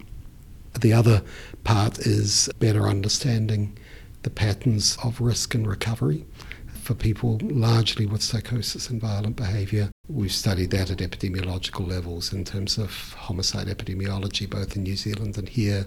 [0.78, 1.22] The other
[1.64, 3.78] part is better understanding
[4.24, 6.26] the patterns of risk and recovery
[6.86, 9.90] for people largely with psychosis and violent behaviour.
[10.08, 15.36] We've studied that at epidemiological levels in terms of homicide epidemiology, both in New Zealand
[15.36, 15.86] and here,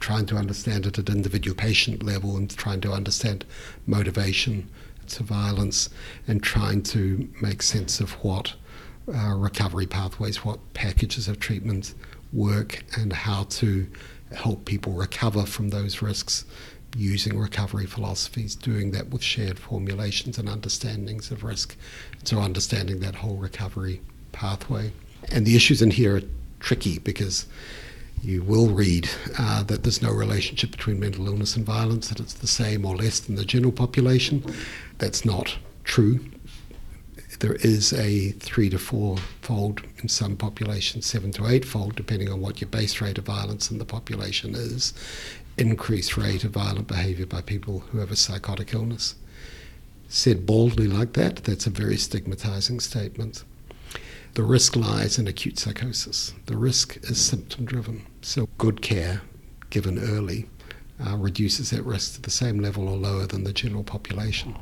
[0.00, 3.46] trying to understand it at individual patient level and trying to understand
[3.86, 4.68] motivation
[5.06, 5.88] to violence
[6.28, 8.52] and trying to make sense of what
[9.08, 11.94] uh, recovery pathways, what packages of treatment
[12.34, 13.86] work, and how to
[14.34, 16.44] help people recover from those risks
[16.96, 21.76] using recovery philosophies, doing that with shared formulations and understandings of risk.
[22.24, 24.00] So, understanding that whole recovery
[24.32, 24.92] pathway.
[25.30, 26.22] And the issues in here are
[26.60, 27.46] tricky because
[28.22, 32.34] you will read uh, that there's no relationship between mental illness and violence, that it's
[32.34, 34.42] the same or less than the general population.
[34.98, 36.20] That's not true.
[37.44, 42.30] There is a three to four fold in some populations, seven to eight fold, depending
[42.30, 44.94] on what your base rate of violence in the population is,
[45.58, 49.16] increased rate of violent behavior by people who have a psychotic illness.
[50.08, 53.44] Said baldly like that, that's a very stigmatizing statement.
[54.32, 56.32] The risk lies in acute psychosis.
[56.46, 58.06] The risk is symptom driven.
[58.22, 59.20] So, good care
[59.68, 60.48] given early
[61.06, 64.56] uh, reduces that risk to the same level or lower than the general population.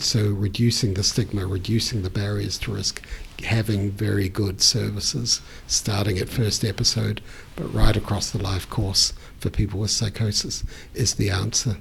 [0.00, 3.04] So, reducing the stigma, reducing the barriers to risk,
[3.44, 7.20] having very good services, starting at first episode,
[7.56, 10.62] but right across the life course for people with psychosis,
[10.94, 11.78] is the answer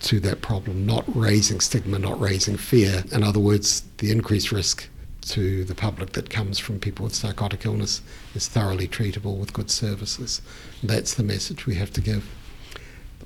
[0.00, 0.86] to that problem.
[0.86, 3.04] Not raising stigma, not raising fear.
[3.12, 4.88] In other words, the increased risk
[5.22, 8.00] to the public that comes from people with psychotic illness
[8.34, 10.40] is thoroughly treatable with good services.
[10.82, 12.26] That's the message we have to give.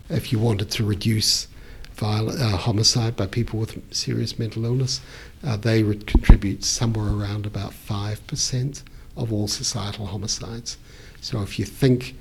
[0.08, 1.46] If you wanted to reduce
[1.94, 5.00] violent, uh, homicide by people with serious mental illness,
[5.44, 8.83] uh, they contribute somewhere around about 5%
[9.16, 10.76] of all societal homicides.
[11.20, 12.16] So if you think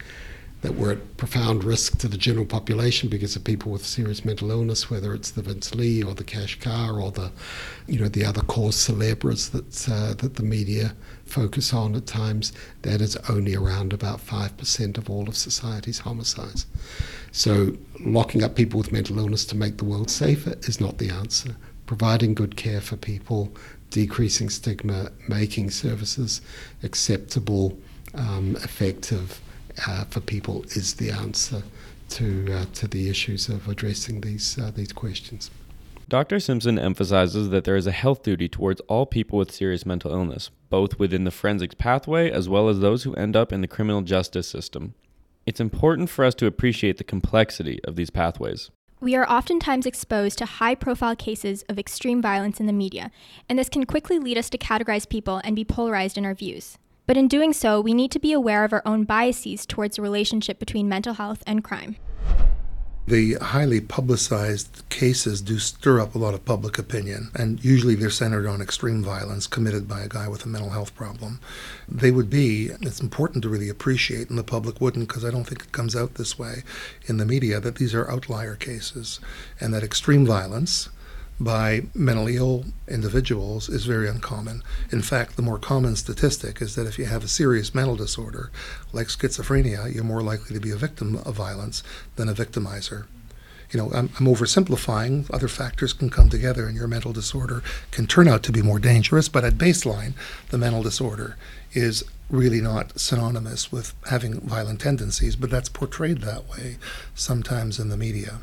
[0.61, 4.49] that we're at profound risk to the general population because of people with serious mental
[4.49, 7.31] illness, whether it's the Vince Li or the Kachkar or the,
[7.85, 12.53] you know, the other cause celebres that uh, that the media focus on at times.
[12.81, 16.65] That is only around about five percent of all of society's homicides.
[17.31, 21.09] So locking up people with mental illness to make the world safer is not the
[21.09, 21.55] answer.
[21.85, 23.51] Providing good care for people,
[23.89, 26.41] decreasing stigma, making services
[26.81, 27.77] acceptable,
[28.13, 29.41] um, effective
[29.87, 31.63] uh, for people is the answer
[32.09, 35.49] to uh, to the issues of addressing these uh, these questions.
[36.09, 36.39] Dr.
[36.39, 40.51] Simpson emphasizes that there is a health duty towards all people with serious mental illness,
[40.69, 44.01] both within the forensics pathway as well as those who end up in the criminal
[44.01, 44.95] justice system.
[45.45, 48.69] It's important for us to appreciate the complexity of these pathways.
[48.99, 53.11] We are oftentimes exposed to high profile cases of extreme violence in the media,
[53.49, 56.77] and this can quickly lead us to categorize people and be polarized in our views.
[57.05, 60.01] But in doing so, we need to be aware of our own biases towards the
[60.01, 61.97] relationship between mental health and crime.
[63.05, 68.09] The highly publicized cases do stir up a lot of public opinion, and usually they're
[68.09, 71.41] centered on extreme violence committed by a guy with a mental health problem.
[71.85, 75.43] They would be, it's important to really appreciate, and the public wouldn't because I don't
[75.43, 76.63] think it comes out this way
[77.05, 79.19] in the media, that these are outlier cases,
[79.59, 80.87] and that extreme violence
[81.39, 84.63] by mentally ill individuals is very uncommon.
[84.91, 88.51] In fact, the more common statistic is that if you have a serious mental disorder,
[88.91, 91.83] like schizophrenia, you're more likely to be a victim of violence
[92.15, 93.05] than a victimizer.
[93.71, 95.25] You know, I'm, I'm oversimplifying.
[95.33, 98.77] Other factors can come together, and your mental disorder can turn out to be more
[98.77, 99.27] dangerous.
[99.27, 100.13] But at baseline,
[100.49, 101.37] the mental disorder
[101.73, 106.77] is really not synonymous with having violent tendencies, but that's portrayed that way
[107.15, 108.39] sometimes in the media.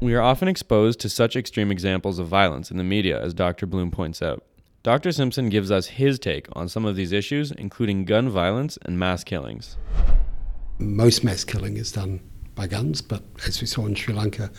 [0.00, 3.66] We are often exposed to such extreme examples of violence in the media, as Dr.
[3.66, 4.44] Bloom points out.
[4.84, 5.10] Dr.
[5.10, 9.24] Simpson gives us his take on some of these issues, including gun violence and mass
[9.24, 9.76] killings.
[10.78, 12.20] Most mass killing is done
[12.54, 14.52] by guns, but as we saw in Sri Lanka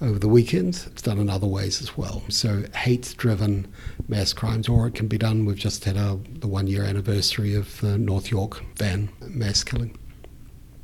[0.00, 2.24] over the weekend, it's done in other ways as well.
[2.28, 3.72] So, hate driven
[4.08, 5.44] mass crimes, or it can be done.
[5.44, 5.94] We've just had
[6.40, 9.96] the one year anniversary of the North York van mass killing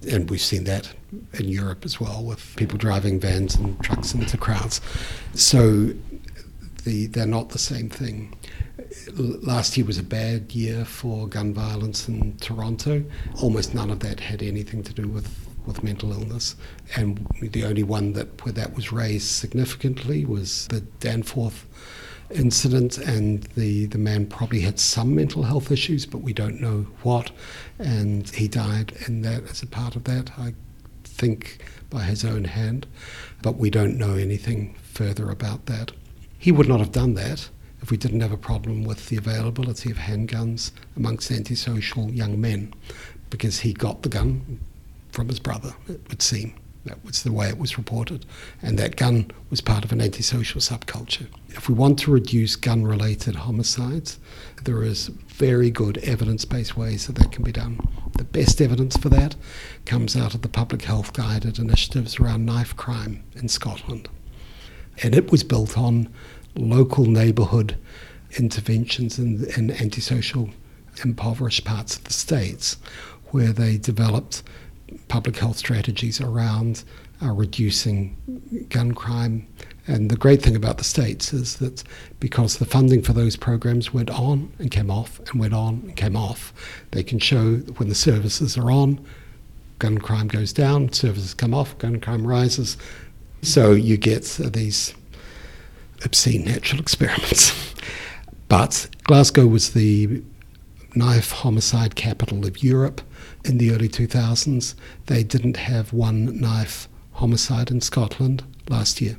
[0.07, 0.93] and we've seen that
[1.35, 4.81] in Europe as well with people driving vans and trucks into crowds.
[5.35, 5.93] So
[6.85, 8.37] the, they're not the same thing.
[9.15, 13.05] Last year was a bad year for gun violence in Toronto.
[13.43, 15.29] Almost none of that had anything to do with,
[15.67, 16.57] with mental illness.
[16.97, 21.67] And the only one that where that was raised significantly was the Danforth
[22.31, 26.87] incident, and the, the man probably had some mental health issues, but we don't know
[27.03, 27.31] what.
[27.79, 30.55] And he died in that as a part of that, I
[31.19, 31.59] think,
[31.91, 32.87] by his own hand.
[33.43, 35.93] But we don't know anything further about that.
[36.39, 37.49] He would not have done that
[37.83, 42.75] if we didn't have a problem with the availability of handguns amongst antisocial young men,
[43.31, 44.61] because he got the gun
[45.13, 46.55] from his brother, it would seem.
[46.85, 48.25] That was the way it was reported.
[48.63, 51.27] And that gun was part of an antisocial subculture.
[51.51, 54.19] If we want to reduce gun related homicides,
[54.65, 57.79] there is very good evidence based ways that that can be done.
[58.17, 59.37] The best evidence for that
[59.85, 64.09] comes out of the public health guided initiatives around knife crime in Scotland.
[65.03, 66.09] And it was built on
[66.57, 67.77] local neighbourhood
[68.37, 70.51] interventions in, in antisocial
[71.05, 72.77] impoverished parts of the states
[73.27, 74.43] where they developed
[75.09, 76.83] public health strategies around
[77.23, 79.47] uh, reducing gun crime.
[79.89, 81.83] And the great thing about the states is that
[82.21, 85.97] because the funding for those programs went on and came off and went on and
[85.97, 86.53] came off,
[86.91, 89.01] they can show when the services are on,
[89.79, 92.77] gun crime goes down, services come off, gun crime rises.
[93.41, 94.95] So you get these
[96.05, 97.75] obscene natural experiments.
[98.47, 100.23] but Glasgow was the
[100.95, 103.01] knife homicide capital of Europe
[103.43, 104.75] in the early 2000s.
[105.07, 109.17] They didn't have one knife homicide in Scotland last year.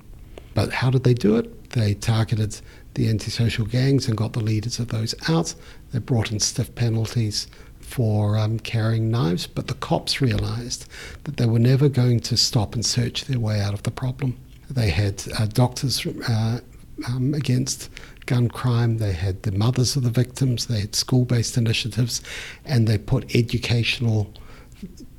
[0.54, 1.72] But how did they do it?
[1.72, 2.60] They targeted
[2.96, 5.54] the antisocial gangs and got the leaders of those out.
[5.92, 7.48] They brought in stiff penalties
[7.80, 10.88] for um, carrying knives, but the cops realized
[11.24, 14.38] that they were never going to stop and search their way out of the problem.
[14.70, 16.60] They had uh, doctors uh,
[17.08, 17.90] um, against
[18.26, 22.22] gun crime, they had the mothers of the victims, they had school based initiatives,
[22.66, 24.32] and they put educational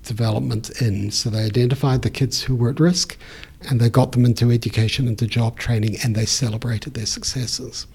[0.05, 1.11] development in.
[1.11, 3.19] So they identified the kids who were at risk
[3.69, 7.87] and they got them into education, into job training, and they celebrated their successes.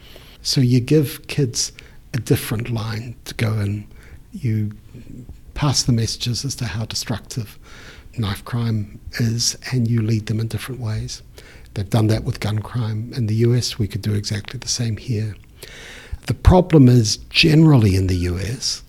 [0.42, 1.72] So you give kids
[2.14, 3.88] a different line to go and
[4.32, 4.72] you
[5.54, 7.58] pass the messages as to how destructive
[8.18, 11.22] knife crime is, and you lead them in different ways.
[11.74, 13.78] They've done that with gun crime in the US.
[13.78, 15.36] We could do exactly the same here.
[16.28, 18.84] The problem is generally in the US,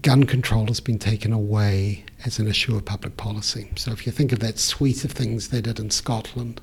[0.00, 3.70] gun control has been taken away as an issue of public policy.
[3.76, 6.60] So if you think of that suite of things they did in Scotland,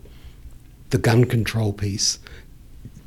[0.89, 2.19] the gun control piece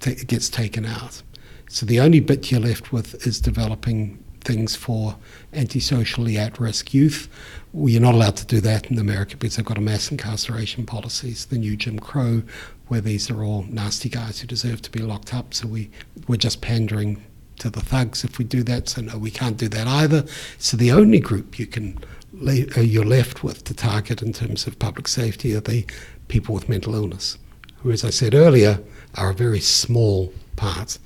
[0.01, 1.23] t- gets taken out.
[1.69, 5.17] So the only bit you're left with is developing things for
[5.53, 7.29] antisocially at risk youth.
[7.73, 10.85] Well, you're not allowed to do that in America because they've got a mass incarceration
[10.85, 12.43] policies, the new Jim Crow,
[12.89, 15.55] where these are all nasty guys who deserve to be locked up.
[15.55, 15.91] So we,
[16.29, 17.25] we're just pandering
[17.63, 18.89] to the thugs if we do that.
[18.89, 20.25] So no, we can't do that either.
[20.59, 21.99] So the only group you can
[22.47, 25.87] uh, you're left with to target in terms of public safety are the
[26.29, 27.39] people with mental illness,
[27.77, 28.81] who, as I said earlier,
[29.15, 30.99] are a very small part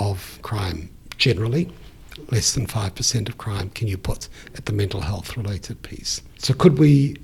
[0.00, 1.70] of crime generally
[2.30, 6.22] less than 5% of crime can you put at the mental health related piece.
[6.38, 7.16] So, could we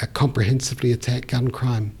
[0.00, 1.96] uh, comprehensively attack gun crime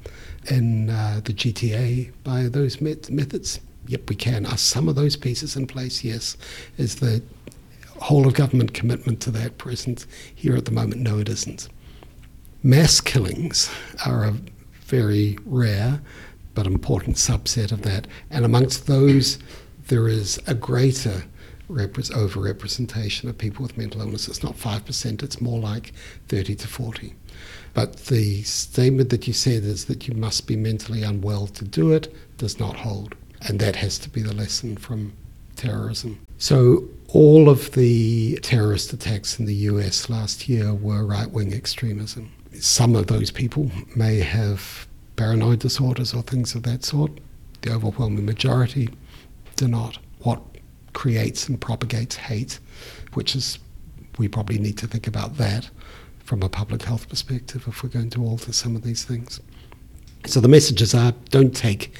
[0.50, 3.60] in uh, the GTA by those met- methods?
[3.86, 4.46] Yep, we can.
[4.46, 6.04] Are some of those pieces in place?
[6.04, 6.36] Yes.
[6.78, 7.22] Is the
[8.00, 11.02] whole of government commitment to that present here at the moment?
[11.02, 11.68] No, it isn't.
[12.62, 13.70] Mass killings
[14.06, 14.34] are a
[14.86, 16.00] very rare
[16.54, 18.06] but important subset of that.
[18.30, 19.38] And amongst those,
[19.88, 21.24] there is a greater
[21.68, 24.28] repre- overrepresentation of people with mental illness.
[24.28, 25.92] It's not 5%, it's more like
[26.28, 27.14] 30 to 40.
[27.74, 31.92] But the statement that you said is that you must be mentally unwell to do
[31.92, 33.16] it does not hold.
[33.46, 35.12] And that has to be the lesson from
[35.56, 36.18] terrorism.
[36.38, 42.32] So, all of the terrorist attacks in the US last year were right wing extremism.
[42.58, 44.86] Some of those people may have
[45.16, 47.12] paranoid disorders or things of that sort.
[47.62, 48.88] The overwhelming majority
[49.56, 49.98] do not.
[50.20, 50.42] What
[50.92, 52.58] creates and propagates hate,
[53.12, 53.58] which is,
[54.18, 55.70] we probably need to think about that
[56.24, 59.40] from a public health perspective if we're going to alter some of these things.
[60.26, 61.94] So the messages are don't take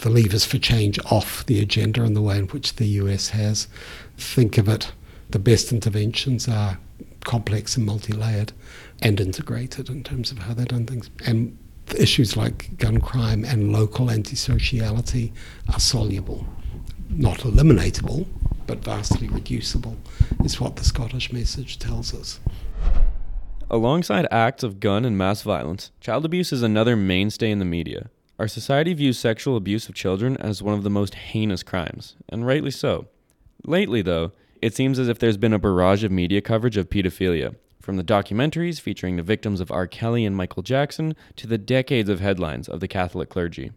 [0.00, 3.68] the levers for change off the agenda in the way in which the US has.
[4.16, 4.92] Think of it,
[5.30, 6.78] the best interventions are
[7.24, 8.52] complex and multi layered
[9.00, 11.10] and integrated in terms of how they've done things.
[11.26, 11.56] And
[11.96, 15.32] issues like gun crime and local antisociality
[15.72, 16.46] are soluble
[17.10, 18.26] not eliminatable,
[18.66, 19.96] but vastly reducible,
[20.44, 22.40] is what the Scottish message tells us.
[23.68, 28.10] Alongside acts of gun and mass violence, child abuse is another mainstay in the media.
[28.40, 32.46] Our society views sexual abuse of children as one of the most heinous crimes, and
[32.46, 33.06] rightly so.
[33.66, 34.32] Lately, though,
[34.62, 38.02] it seems as if there's been a barrage of media coverage of pedophilia, from the
[38.02, 39.86] documentaries featuring the victims of R.
[39.86, 43.72] Kelly and Michael Jackson to the decades of headlines of the Catholic clergy.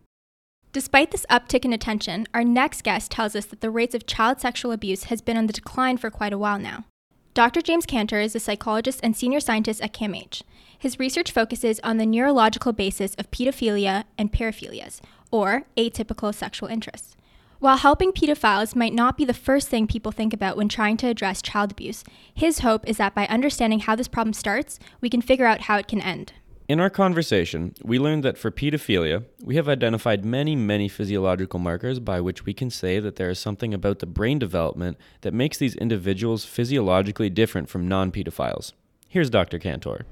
[0.72, 4.40] Despite this uptick in attention, our next guest tells us that the rates of child
[4.40, 6.86] sexual abuse has been on the decline for quite a while now.
[7.34, 7.62] Dr.
[7.62, 10.44] James Cantor is a psychologist and senior scientist at CAMH.
[10.84, 15.00] His research focuses on the neurological basis of pedophilia and paraphilias,
[15.32, 17.16] or atypical sexual interests.
[17.60, 21.08] While helping pedophiles might not be the first thing people think about when trying to
[21.08, 22.04] address child abuse,
[22.34, 25.78] his hope is that by understanding how this problem starts, we can figure out how
[25.78, 26.34] it can end.
[26.68, 32.02] In our conversation, we learned that for pedophilia, we have identified many, many physiological markers
[32.02, 35.58] by which we can say that there is something about the brain development that makes
[35.58, 38.74] these individuals physiologically different from non pedophiles.
[39.08, 39.60] Here's Dr.
[39.60, 40.06] Cantor.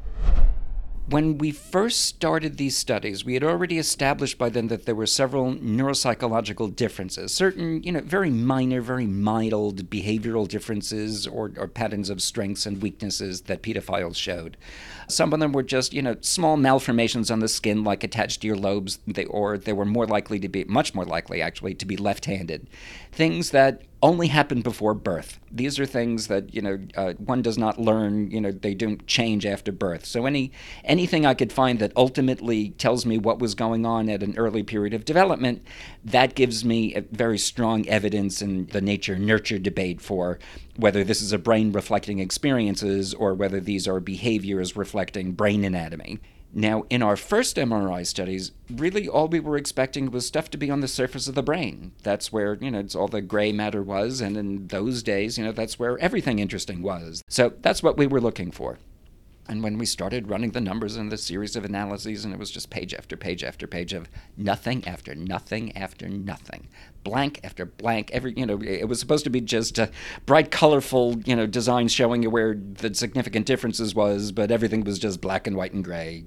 [1.09, 5.07] When we first started these studies, we had already established by then that there were
[5.07, 12.09] several neuropsychological differences, certain, you know, very minor, very mild behavioral differences or, or patterns
[12.09, 14.55] of strengths and weaknesses that pedophiles showed.
[15.09, 18.99] Some of them were just, you know, small malformations on the skin, like attached earlobes,
[19.05, 22.25] they, or they were more likely to be, much more likely actually, to be left
[22.25, 22.67] handed.
[23.11, 25.39] Things that only happen before birth.
[25.51, 28.31] These are things that you know uh, one does not learn.
[28.31, 30.05] You know they don't change after birth.
[30.05, 30.51] So any
[30.83, 34.63] anything I could find that ultimately tells me what was going on at an early
[34.63, 35.63] period of development,
[36.03, 40.39] that gives me very strong evidence in the nature nurture debate for
[40.77, 46.19] whether this is a brain reflecting experiences or whether these are behaviors reflecting brain anatomy.
[46.53, 50.69] Now, in our first MRI studies, really all we were expecting was stuff to be
[50.69, 51.93] on the surface of the brain.
[52.03, 55.45] That's where, you know, it's all the gray matter was, and in those days, you
[55.45, 57.23] know, that's where everything interesting was.
[57.29, 58.79] So that's what we were looking for.
[59.47, 62.51] And when we started running the numbers in the series of analyses, and it was
[62.51, 66.67] just page after page after page of nothing after nothing after nothing,
[67.03, 68.11] blank after blank.
[68.11, 69.89] Every you know, it was supposed to be just a
[70.25, 74.99] bright, colorful you know designs showing you where the significant differences was, but everything was
[74.99, 76.25] just black and white and gray.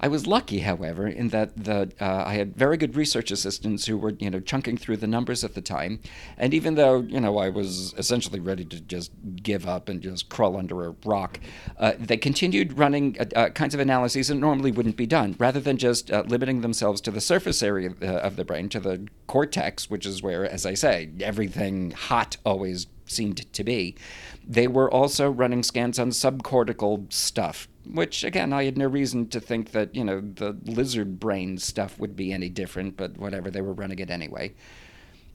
[0.00, 3.96] I was lucky, however, in that the uh, I had very good research assistants who
[3.96, 6.00] were, you know, chunking through the numbers at the time.
[6.36, 10.28] And even though, you know, I was essentially ready to just give up and just
[10.28, 11.40] crawl under a rock,
[11.78, 15.60] uh, they continued running uh, uh kinds of analyses that normally wouldn't be done, rather
[15.60, 19.06] than just uh, limiting themselves to the surface area uh, of the brain, to the
[19.26, 23.96] cortex, which is where, as I say, everything hot always seemed to be.
[24.46, 29.40] They were also running scans on subcortical stuff, which again I had no reason to
[29.40, 33.62] think that you know the lizard brain stuff would be any different, but whatever they
[33.62, 34.54] were running it anyway.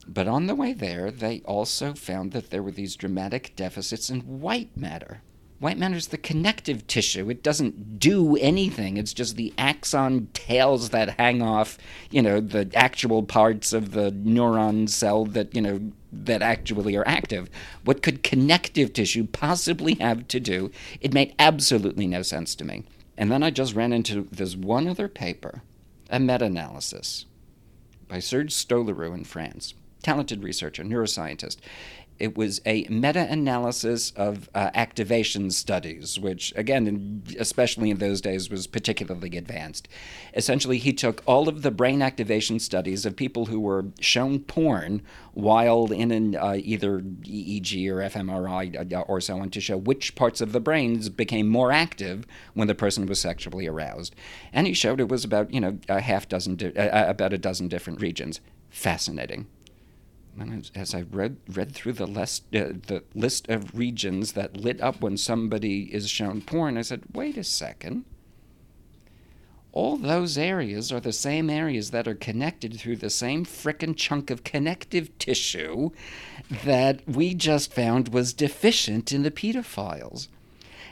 [0.07, 4.21] But on the way there, they also found that there were these dramatic deficits in
[4.21, 5.21] white matter.
[5.59, 7.29] White matter is the connective tissue.
[7.29, 8.95] It doesn't do anything.
[8.95, 11.77] It's just the axon tails that hang off,
[12.09, 17.07] you know, the actual parts of the neuron cell that, you know, that actually are
[17.07, 17.49] active.
[17.83, 20.71] What could connective tissue possibly have to do?
[21.01, 22.85] It made absolutely no sense to me.
[23.17, 25.61] And then I just ran into this one other paper,
[26.09, 27.25] a meta analysis
[28.07, 31.57] by Serge Stoléru in France, talented researcher, neuroscientist
[32.19, 38.49] it was a meta-analysis of uh, activation studies, which, again, in, especially in those days,
[38.49, 39.87] was particularly advanced.
[40.35, 45.01] Essentially, he took all of the brain activation studies of people who were shown porn
[45.33, 50.15] while in an uh, either EEG or fMRI uh, or so on to show which
[50.15, 54.13] parts of the brains became more active when the person was sexually aroused,
[54.51, 57.37] and he showed it was about you know a half dozen, di- uh, about a
[57.37, 58.41] dozen different regions.
[58.69, 59.47] Fascinating.
[60.39, 64.79] And as I read read through the list uh, the list of regions that lit
[64.81, 68.05] up when somebody is shown porn, I said, "Wait a second.
[69.71, 74.31] All those areas are the same areas that are connected through the same frickin' chunk
[74.31, 75.91] of connective tissue
[76.63, 80.27] that we just found was deficient in the pedophiles."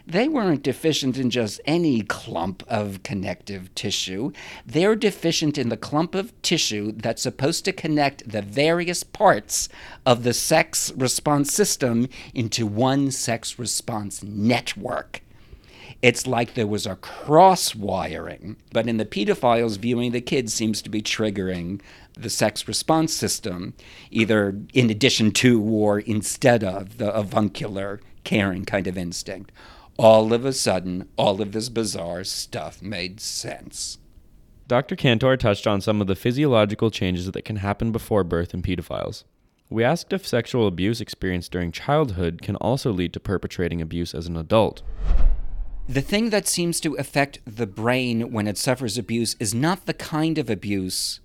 [0.07, 4.31] They weren't deficient in just any clump of connective tissue.
[4.65, 9.67] They're deficient in the clump of tissue that's supposed to connect the various parts
[10.05, 15.21] of the sex response system into one sex response network.
[16.01, 20.81] It's like there was a cross wiring, but in the pedophiles viewing the kids seems
[20.83, 21.81] to be triggering
[22.13, 23.73] the sex response system,
[24.09, 29.51] either in addition to or instead of the avuncular caring kind of instinct
[29.97, 33.97] all of a sudden, all of this bizarre stuff made sense.
[34.67, 34.95] Dr.
[34.95, 39.23] Cantor touched on some of the physiological changes that can happen before birth in pedophiles.
[39.69, 44.27] We asked if sexual abuse experienced during childhood can also lead to perpetrating abuse as
[44.27, 44.81] an adult.
[45.89, 49.93] The thing that seems to affect the brain when it suffers abuse is not the
[49.93, 51.21] kind of abuse,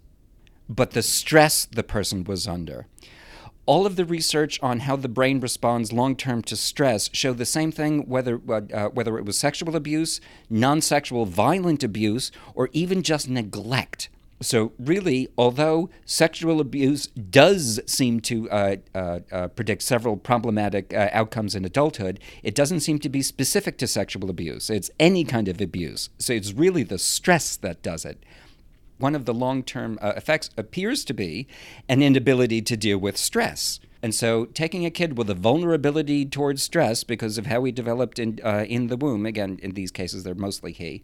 [0.68, 2.86] but the stress the person was under
[3.72, 7.46] all of the research on how the brain responds long term to stress show the
[7.46, 10.20] same thing whether uh, whether it was sexual abuse,
[10.50, 14.10] non-sexual violent abuse, or even just neglect.
[14.42, 21.08] So really, although sexual abuse does seem to uh, uh, uh predict several problematic uh,
[21.10, 24.68] outcomes in adulthood, it doesn't seem to be specific to sexual abuse.
[24.68, 26.10] It's any kind of abuse.
[26.18, 28.22] So it's really the stress that does it
[29.02, 31.48] one of the long term uh, effects appears to be
[31.88, 33.80] an inability to deal with stress.
[34.04, 38.18] And so, taking a kid with a vulnerability towards stress because of how he developed
[38.18, 41.02] in uh, in the womb, again, in these cases, they're mostly he,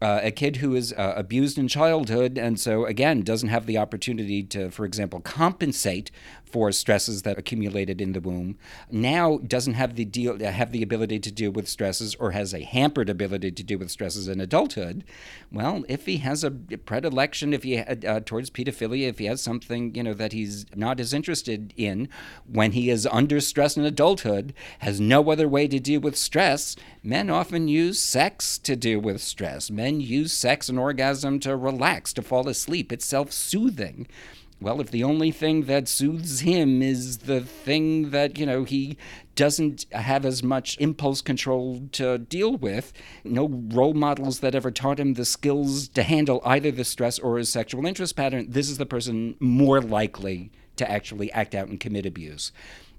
[0.00, 3.78] uh, a kid who is uh, abused in childhood, and so again doesn't have the
[3.78, 6.10] opportunity to, for example, compensate
[6.44, 8.56] for stresses that accumulated in the womb,
[8.90, 12.62] now doesn't have the deal have the ability to deal with stresses or has a
[12.62, 15.04] hampered ability to deal with stresses in adulthood.
[15.50, 19.94] Well, if he has a predilection, if he uh, towards pedophilia, if he has something
[19.94, 22.08] you know that he's not as interested in,
[22.50, 26.76] when he is under stress in adulthood, has no other way to deal with stress.
[27.06, 29.70] Men often use sex to deal with stress.
[29.70, 32.92] Men use sex and orgasm to relax, to fall asleep.
[32.92, 34.06] It's self soothing
[34.58, 38.96] well, if the only thing that soothes him is the thing that, you know, he
[39.34, 44.98] doesn't have as much impulse control to deal with, no role models that ever taught
[44.98, 48.78] him the skills to handle either the stress or his sexual interest pattern, this is
[48.78, 52.50] the person more likely to actually act out and commit abuse.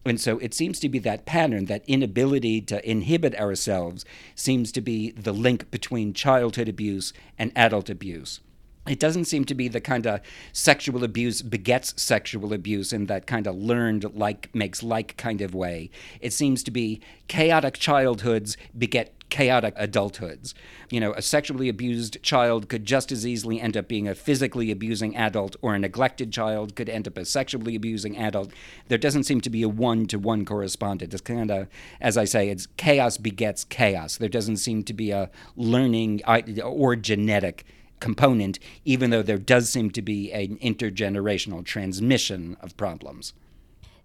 [0.07, 4.05] And so it seems to be that pattern, that inability to inhibit ourselves,
[4.35, 8.39] seems to be the link between childhood abuse and adult abuse
[8.87, 10.21] it doesn't seem to be the kind of
[10.53, 15.53] sexual abuse begets sexual abuse in that kind of learned like makes like kind of
[15.53, 15.89] way.
[16.21, 20.53] It seems to be chaotic childhoods beget chaotic adulthoods.
[20.89, 24.71] You know, a sexually abused child could just as easily end up being a physically
[24.71, 28.51] abusing adult, or a neglected child could end up a sexually abusing adult.
[28.87, 31.13] There doesn't seem to be a one to one correspondent.
[31.13, 31.67] It's kind of,
[31.99, 34.17] as I say, it's chaos begets chaos.
[34.17, 37.65] There doesn't seem to be a learning uh, or genetic
[37.99, 43.33] component, even though there does seem to be an intergenerational transmission of problems.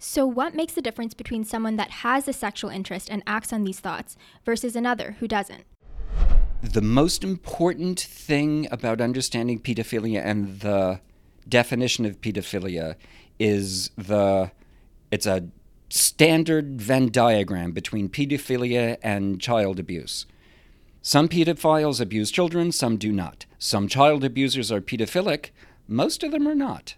[0.05, 3.63] So, what makes the difference between someone that has a sexual interest and acts on
[3.63, 5.63] these thoughts versus another who doesn't?
[6.61, 10.99] The most important thing about understanding pedophilia and the
[11.49, 12.97] definition of pedophilia
[13.39, 14.51] is the
[15.13, 15.45] it's a
[15.89, 20.27] standard Venn diagram between pedophilia and child abuse.
[21.01, 23.47] Some pedophiles abuse children, some do not.
[23.57, 25.51] Some child abusers are pedophilic,
[25.87, 26.97] most of them are not.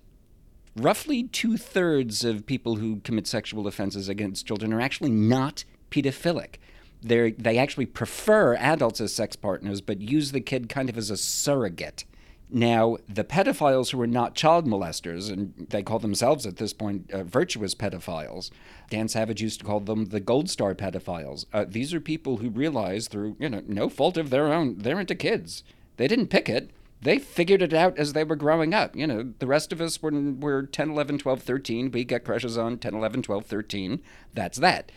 [0.77, 6.57] Roughly two thirds of people who commit sexual offenses against children are actually not pedophilic.
[7.01, 11.11] they they actually prefer adults as sex partners, but use the kid kind of as
[11.11, 12.05] a surrogate.
[12.51, 17.11] Now, the pedophiles who are not child molesters, and they call themselves at this point
[17.11, 18.51] uh, virtuous pedophiles,
[18.91, 21.47] Dan Savage used to call them the gold star pedophiles.
[21.53, 25.01] Uh, these are people who realize through you know no fault of their own they're
[25.01, 25.63] into kids.
[25.99, 26.71] They didn't pick it.
[27.03, 28.97] They figured it out as they were growing up.
[28.97, 32.57] You know, the rest of us, when we're 10, 11, 12, 13, we get crushes
[32.57, 34.01] on 10, 11, 12, 13.
[34.33, 34.91] That's that.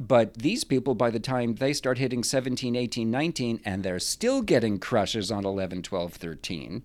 [0.00, 4.42] But these people, by the time they start hitting 17, 18, 19, and they're still
[4.42, 6.82] getting crushes on 11, 12, 13,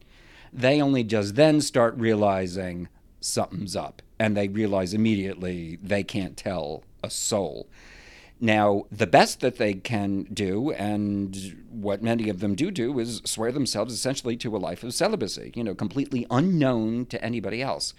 [0.53, 2.87] they only just then start realizing
[3.19, 4.01] something's up.
[4.19, 7.67] And they realize immediately they can't tell a soul.
[8.41, 13.21] Now, the best that they can do, and what many of them do do, is
[13.25, 17.93] swear themselves essentially to a life of celibacy, you know, completely unknown to anybody else.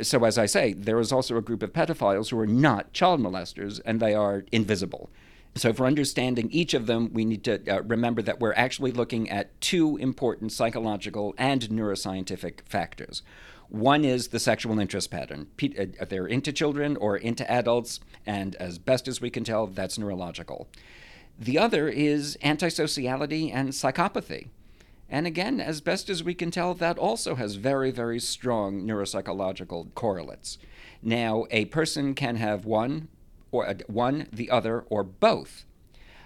[0.00, 3.20] So, as I say, there is also a group of pedophiles who are not child
[3.20, 5.10] molesters, and they are invisible.
[5.56, 9.28] So, for understanding each of them, we need to uh, remember that we're actually looking
[9.28, 13.22] at two important psychological and neuroscientific factors.
[13.70, 15.46] One is the sexual interest pattern.
[15.62, 19.96] Uh, they're into children or into adults, and as best as we can tell, that's
[19.96, 20.68] neurological.
[21.38, 24.48] The other is antisociality and psychopathy.
[25.08, 29.94] And again, as best as we can tell, that also has very, very strong neuropsychological
[29.94, 30.58] correlates.
[31.02, 33.08] Now, a person can have one
[33.52, 35.64] or one, the other, or both.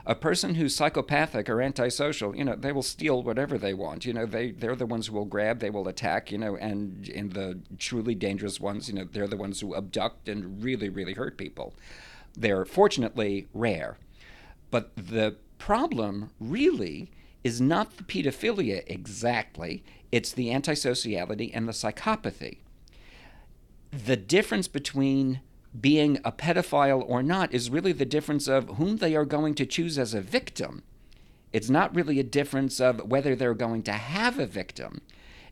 [0.06, 4.04] A person who's psychopathic or antisocial, you know, they will steal whatever they want.
[4.04, 6.30] You know, they they're the ones who will grab, they will attack.
[6.30, 10.28] You know, and in the truly dangerous ones, you know, they're the ones who abduct
[10.28, 11.74] and really, really hurt people.
[12.36, 13.96] They're fortunately rare,
[14.70, 17.10] but the problem really
[17.42, 19.84] is not the pedophilia exactly.
[20.10, 22.58] It's the antisociality and the psychopathy.
[23.90, 25.40] The difference between
[25.78, 29.66] being a pedophile or not is really the difference of whom they are going to
[29.66, 30.82] choose as a victim.
[31.52, 35.00] It's not really a difference of whether they're going to have a victim.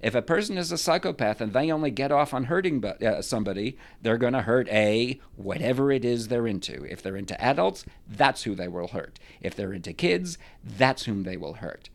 [0.01, 3.79] If a person is a psychopath and they only get off on hurting uh, somebody,
[4.03, 6.85] they're going to hurt a whatever it is they're into.
[6.85, 9.20] If they're into adults, that's who they will hurt.
[9.41, 11.89] If they're into kids, that's whom they will hurt.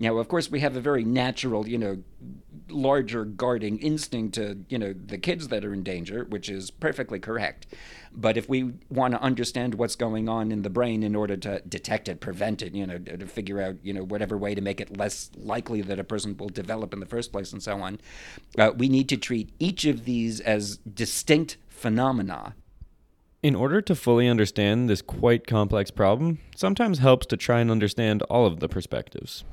[0.00, 2.02] Now, of course, we have a very natural, you know,
[2.70, 7.20] larger guarding instinct to, you know, the kids that are in danger, which is perfectly
[7.20, 7.66] correct.
[8.10, 11.60] But if we want to understand what's going on in the brain in order to
[11.68, 14.80] detect it, prevent it, you know, to figure out, you know, whatever way to make
[14.80, 18.00] it less likely that a person will develop in the first place and so on,
[18.58, 22.54] uh, we need to treat each of these as distinct phenomena
[23.42, 28.22] in order to fully understand this quite complex problem, sometimes helps to try and understand
[28.24, 29.44] all of the perspectives.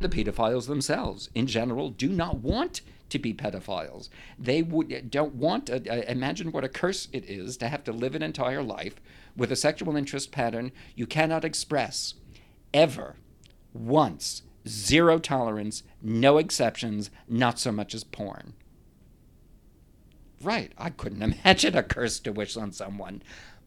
[0.00, 4.08] The pedophiles themselves, in general, do not want to be pedophiles.
[4.38, 5.68] They would don't want.
[5.68, 8.94] A, a, imagine what a curse it is to have to live an entire life
[9.36, 12.14] with a sexual interest pattern you cannot express
[12.72, 13.16] ever,
[13.74, 18.54] once, zero tolerance, no exceptions, not so much as porn.
[20.42, 23.22] Right, I couldn't imagine a curse to wish on someone.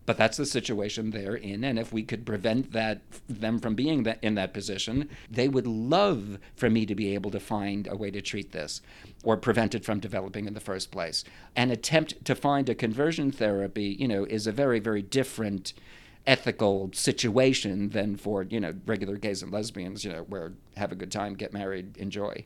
[0.05, 4.03] But that's the situation they're in, and if we could prevent that them from being
[4.03, 7.95] that, in that position, they would love for me to be able to find a
[7.95, 8.81] way to treat this,
[9.23, 11.23] or prevent it from developing in the first place.
[11.55, 15.73] An attempt to find a conversion therapy, you know, is a very very different
[16.27, 20.95] ethical situation than for you know regular gays and lesbians, you know, where have a
[20.95, 22.45] good time, get married, enjoy.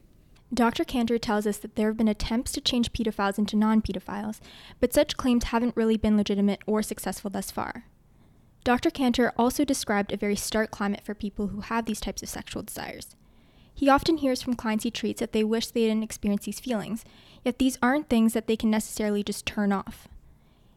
[0.52, 0.84] Dr.
[0.84, 4.40] Cantor tells us that there have been attempts to change pedophiles into non pedophiles,
[4.80, 7.86] but such claims haven't really been legitimate or successful thus far.
[8.64, 8.90] Dr.
[8.90, 12.64] Cantor also described a very stark climate for people who have these types of sexual
[12.64, 13.16] desires.
[13.74, 17.06] He often hears from clients he treats that they wish they didn't experience these feelings,
[17.46, 20.08] yet these aren't things that they can necessarily just turn off.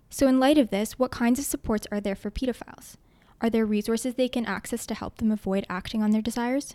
[0.08, 2.96] So, in light of this, what kinds of supports are there for pedophiles?
[3.40, 6.74] Are there resources they can access to help them avoid acting on their desires?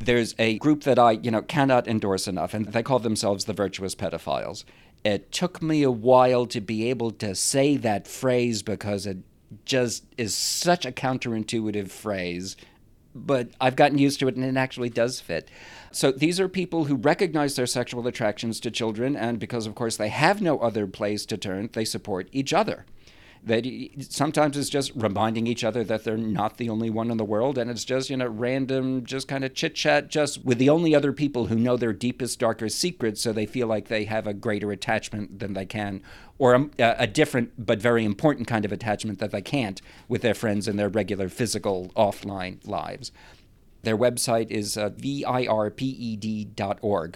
[0.00, 3.52] There's a group that I, you know, cannot endorse enough, and they call themselves the
[3.52, 4.64] virtuous pedophiles.
[5.04, 9.18] It took me a while to be able to say that phrase because it
[9.64, 12.56] just is such a counterintuitive phrase,
[13.14, 15.48] but I've gotten used to it and it actually does fit.
[15.92, 19.96] So these are people who recognize their sexual attractions to children, and because, of course,
[19.96, 22.84] they have no other place to turn, they support each other
[23.48, 23.66] that
[24.08, 27.58] sometimes it's just reminding each other that they're not the only one in the world
[27.58, 30.94] and it's just you know random just kind of chit chat just with the only
[30.94, 34.34] other people who know their deepest darkest secrets so they feel like they have a
[34.34, 36.02] greater attachment than they can
[36.38, 40.34] or a, a different but very important kind of attachment that they can't with their
[40.34, 43.10] friends in their regular physical offline lives
[43.82, 45.78] their website is uh, virped.org,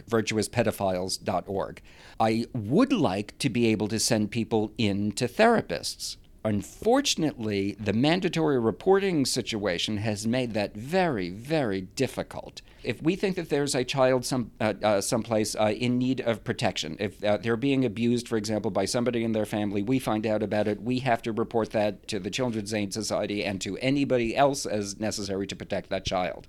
[0.06, 1.82] virtuouspedophiles.org.
[2.20, 6.18] I would like to be able to send people in to therapists.
[6.44, 12.62] Unfortunately, the mandatory reporting situation has made that very, very difficult.
[12.82, 16.42] If we think that there's a child some uh, uh, someplace uh, in need of
[16.42, 20.26] protection, if uh, they're being abused, for example, by somebody in their family, we find
[20.26, 20.82] out about it.
[20.82, 24.98] We have to report that to the Children's Aid Society and to anybody else as
[24.98, 26.48] necessary to protect that child.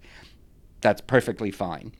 [0.82, 1.94] That's perfectly fine.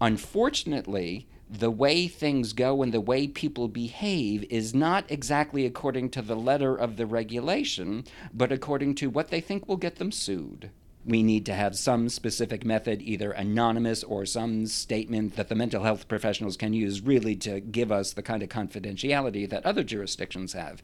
[0.00, 1.28] Unfortunately,
[1.58, 6.36] the way things go and the way people behave is not exactly according to the
[6.36, 10.70] letter of the regulation, but according to what they think will get them sued.
[11.06, 15.82] We need to have some specific method, either anonymous or some statement that the mental
[15.82, 20.54] health professionals can use, really to give us the kind of confidentiality that other jurisdictions
[20.54, 20.82] have.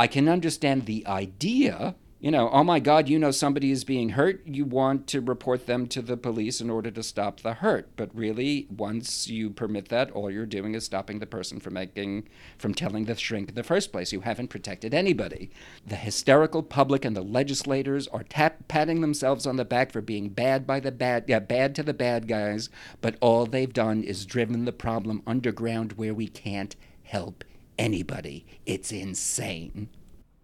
[0.00, 4.10] I can understand the idea you know, oh my God, you know somebody is being
[4.10, 7.90] hurt, you want to report them to the police in order to stop the hurt.
[7.94, 12.28] But really, once you permit that, all you're doing is stopping the person from making,
[12.58, 14.12] from telling the shrink in the first place.
[14.12, 15.50] You haven't protected anybody.
[15.86, 20.28] The hysterical public and the legislators are tap, patting themselves on the back for being
[20.28, 22.68] bad by the bad, yeah, bad to the bad guys.
[23.00, 27.44] But all they've done is driven the problem underground where we can't help
[27.78, 28.44] anybody.
[28.66, 29.88] It's insane.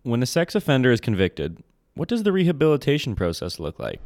[0.05, 1.64] When a sex offender is convicted,
[1.95, 4.01] what does the rehabilitation process look like?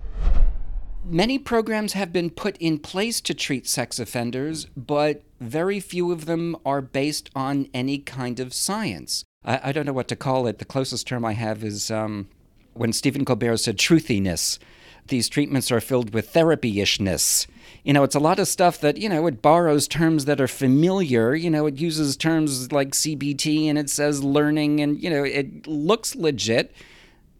[1.04, 6.26] Many programs have been put in place to treat sex offenders, but very few of
[6.26, 9.24] them are based on any kind of science.
[9.44, 10.58] I, I don't know what to call it.
[10.58, 12.28] The closest term I have is um,
[12.74, 14.58] when Stephen Colbert said truthiness.
[15.06, 17.46] These treatments are filled with therapy ishness
[17.84, 20.48] you know, it's a lot of stuff that, you know, it borrows terms that are
[20.48, 21.34] familiar.
[21.34, 25.66] You know, it uses terms like CBT and it says learning and, you know, it
[25.66, 26.72] looks legit,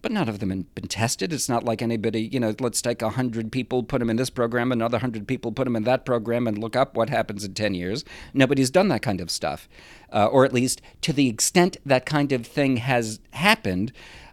[0.03, 1.33] but none of them have been tested.
[1.33, 4.73] It's not like anybody, you know, let's take 100 people, put them in this program,
[4.73, 7.75] another 100 people, put them in that program, and look up what happens in 10
[7.75, 8.05] years.
[8.33, 9.69] Nobody's done that kind of stuff.
[10.13, 13.93] Uh, or at least to the extent that kind of thing has happened,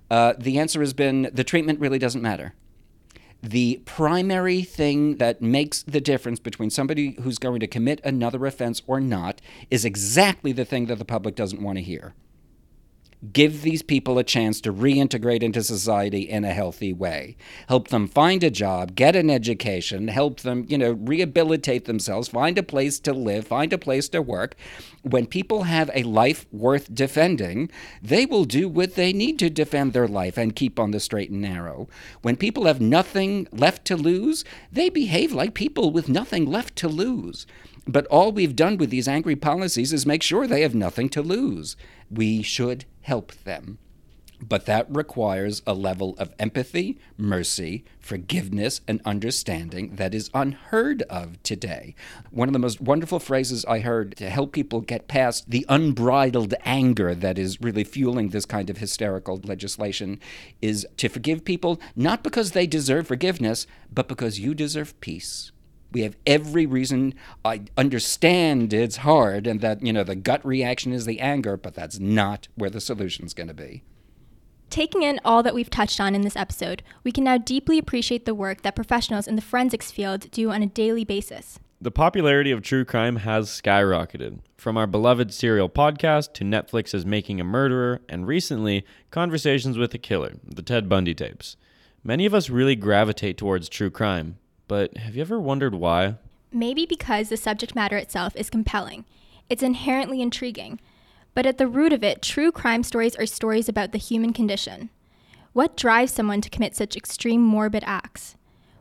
[0.09, 2.53] uh, the answer has been the treatment really doesn't matter
[3.41, 8.81] the primary thing that makes the difference between somebody who's going to commit another offense
[8.87, 9.39] or not
[9.69, 12.13] is exactly the thing that the public doesn't want to hear
[13.33, 17.37] give these people a chance to reintegrate into society in a healthy way.
[17.67, 22.57] Help them find a job, get an education, help them, you know, rehabilitate themselves, find
[22.57, 24.55] a place to live, find a place to work.
[25.01, 27.69] When people have a life worth defending,
[28.01, 31.29] they will do what they need to defend their life and keep on the straight
[31.29, 31.87] and narrow.
[32.21, 36.87] When people have nothing left to lose, they behave like people with nothing left to
[36.87, 37.45] lose.
[37.87, 41.21] But all we've done with these angry policies is make sure they have nothing to
[41.21, 41.75] lose.
[42.09, 43.77] We should help them.
[44.41, 51.41] But that requires a level of empathy, mercy, forgiveness, and understanding that is unheard of
[51.41, 51.95] today.
[52.31, 56.53] One of the most wonderful phrases I heard to help people get past the unbridled
[56.65, 60.19] anger that is really fueling this kind of hysterical legislation
[60.61, 65.51] is to forgive people not because they deserve forgiveness, but because you deserve peace
[65.95, 67.13] we have every reason
[67.45, 71.73] i understand it's hard and that you know the gut reaction is the anger but
[71.73, 73.81] that's not where the solution's going to be
[74.71, 78.25] Taking in all that we've touched on in this episode, we can now deeply appreciate
[78.25, 81.59] the work that professionals in the forensics field do on a daily basis.
[81.79, 84.39] The popularity of true crime has skyrocketed.
[84.57, 89.99] From our beloved serial podcast to Netflix's Making a Murderer, and recently, Conversations with a
[89.99, 91.55] Killer, the Ted Bundy tapes.
[92.03, 96.15] Many of us really gravitate towards true crime, but have you ever wondered why?
[96.51, 99.05] Maybe because the subject matter itself is compelling.
[99.49, 100.79] It's inherently intriguing.
[101.33, 104.89] But at the root of it, true crime stories are stories about the human condition.
[105.53, 108.35] What drives someone to commit such extreme morbid acts?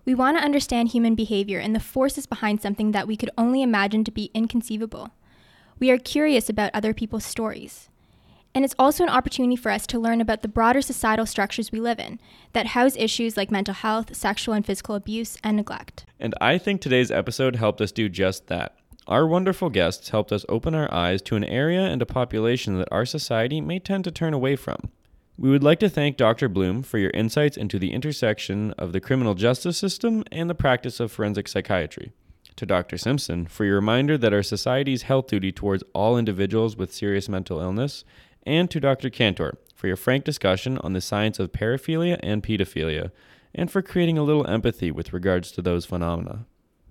[0.05, 3.62] We want to understand human behavior and the forces behind something that we could only
[3.62, 5.11] imagine to be inconceivable.
[5.78, 7.89] We are curious about other people's stories.
[8.55, 11.81] And it's also an opportunity for us to learn about the broader societal structures we
[11.81, 12.21] live in
[12.53, 16.05] that house issues like mental health, sexual and physical abuse, and neglect.
[16.21, 18.77] And I think today's episode helped us do just that.
[19.09, 22.89] Our wonderful guests helped us open our eyes to an area and a population that
[22.93, 24.89] our society may tend to turn away from.
[25.37, 26.49] We would like to thank Dr.
[26.49, 31.01] Bloom for your insights into the intersection of the criminal justice system and the practice
[31.01, 32.13] of forensic psychiatry.
[32.57, 32.97] To Dr.
[32.97, 37.61] Simpson for your reminder that our society's health duty towards all individuals with serious mental
[37.61, 38.05] illness,
[38.47, 39.11] and to Dr.
[39.11, 43.11] Cantor for your frank discussion on the science of paraphilia and pedophilia,
[43.55, 46.47] and for creating a little empathy with regards to those phenomena.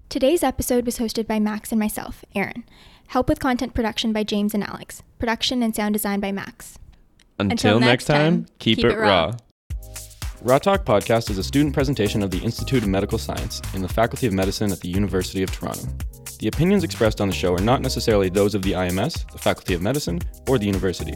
[0.09, 2.63] Today's episode was hosted by Max and myself, Aaron.
[3.07, 5.01] Help with content production by James and Alex.
[5.17, 6.77] Production and sound design by Max.
[7.39, 9.33] Until, next time, keep, it, raw.
[10.41, 13.87] Raw Talk Podcast is a student presentation of the Institute of Medical Science in the
[13.87, 15.87] Faculty of Medicine at the University of Toronto.
[16.39, 19.73] The opinions expressed on the show are not necessarily those of the IMS, the Faculty
[19.73, 21.15] of Medicine, or the university.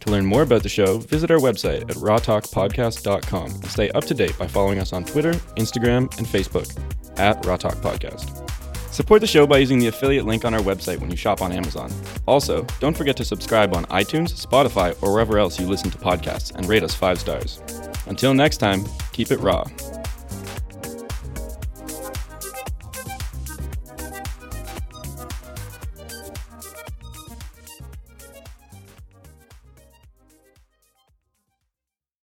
[0.00, 4.14] To learn more about the show, visit our website at rawtalkpodcast.com and stay up to
[4.14, 6.76] date by following us on Twitter, Instagram, and Facebook
[7.18, 8.48] at Raw Talk Podcast.
[8.92, 11.50] Support the show by using the affiliate link on our website when you shop on
[11.52, 11.90] Amazon.
[12.26, 16.54] Also, don't forget to subscribe on iTunes, Spotify, or wherever else you listen to podcasts
[16.54, 17.62] and rate us five stars.
[18.06, 19.64] Until next time, keep it raw.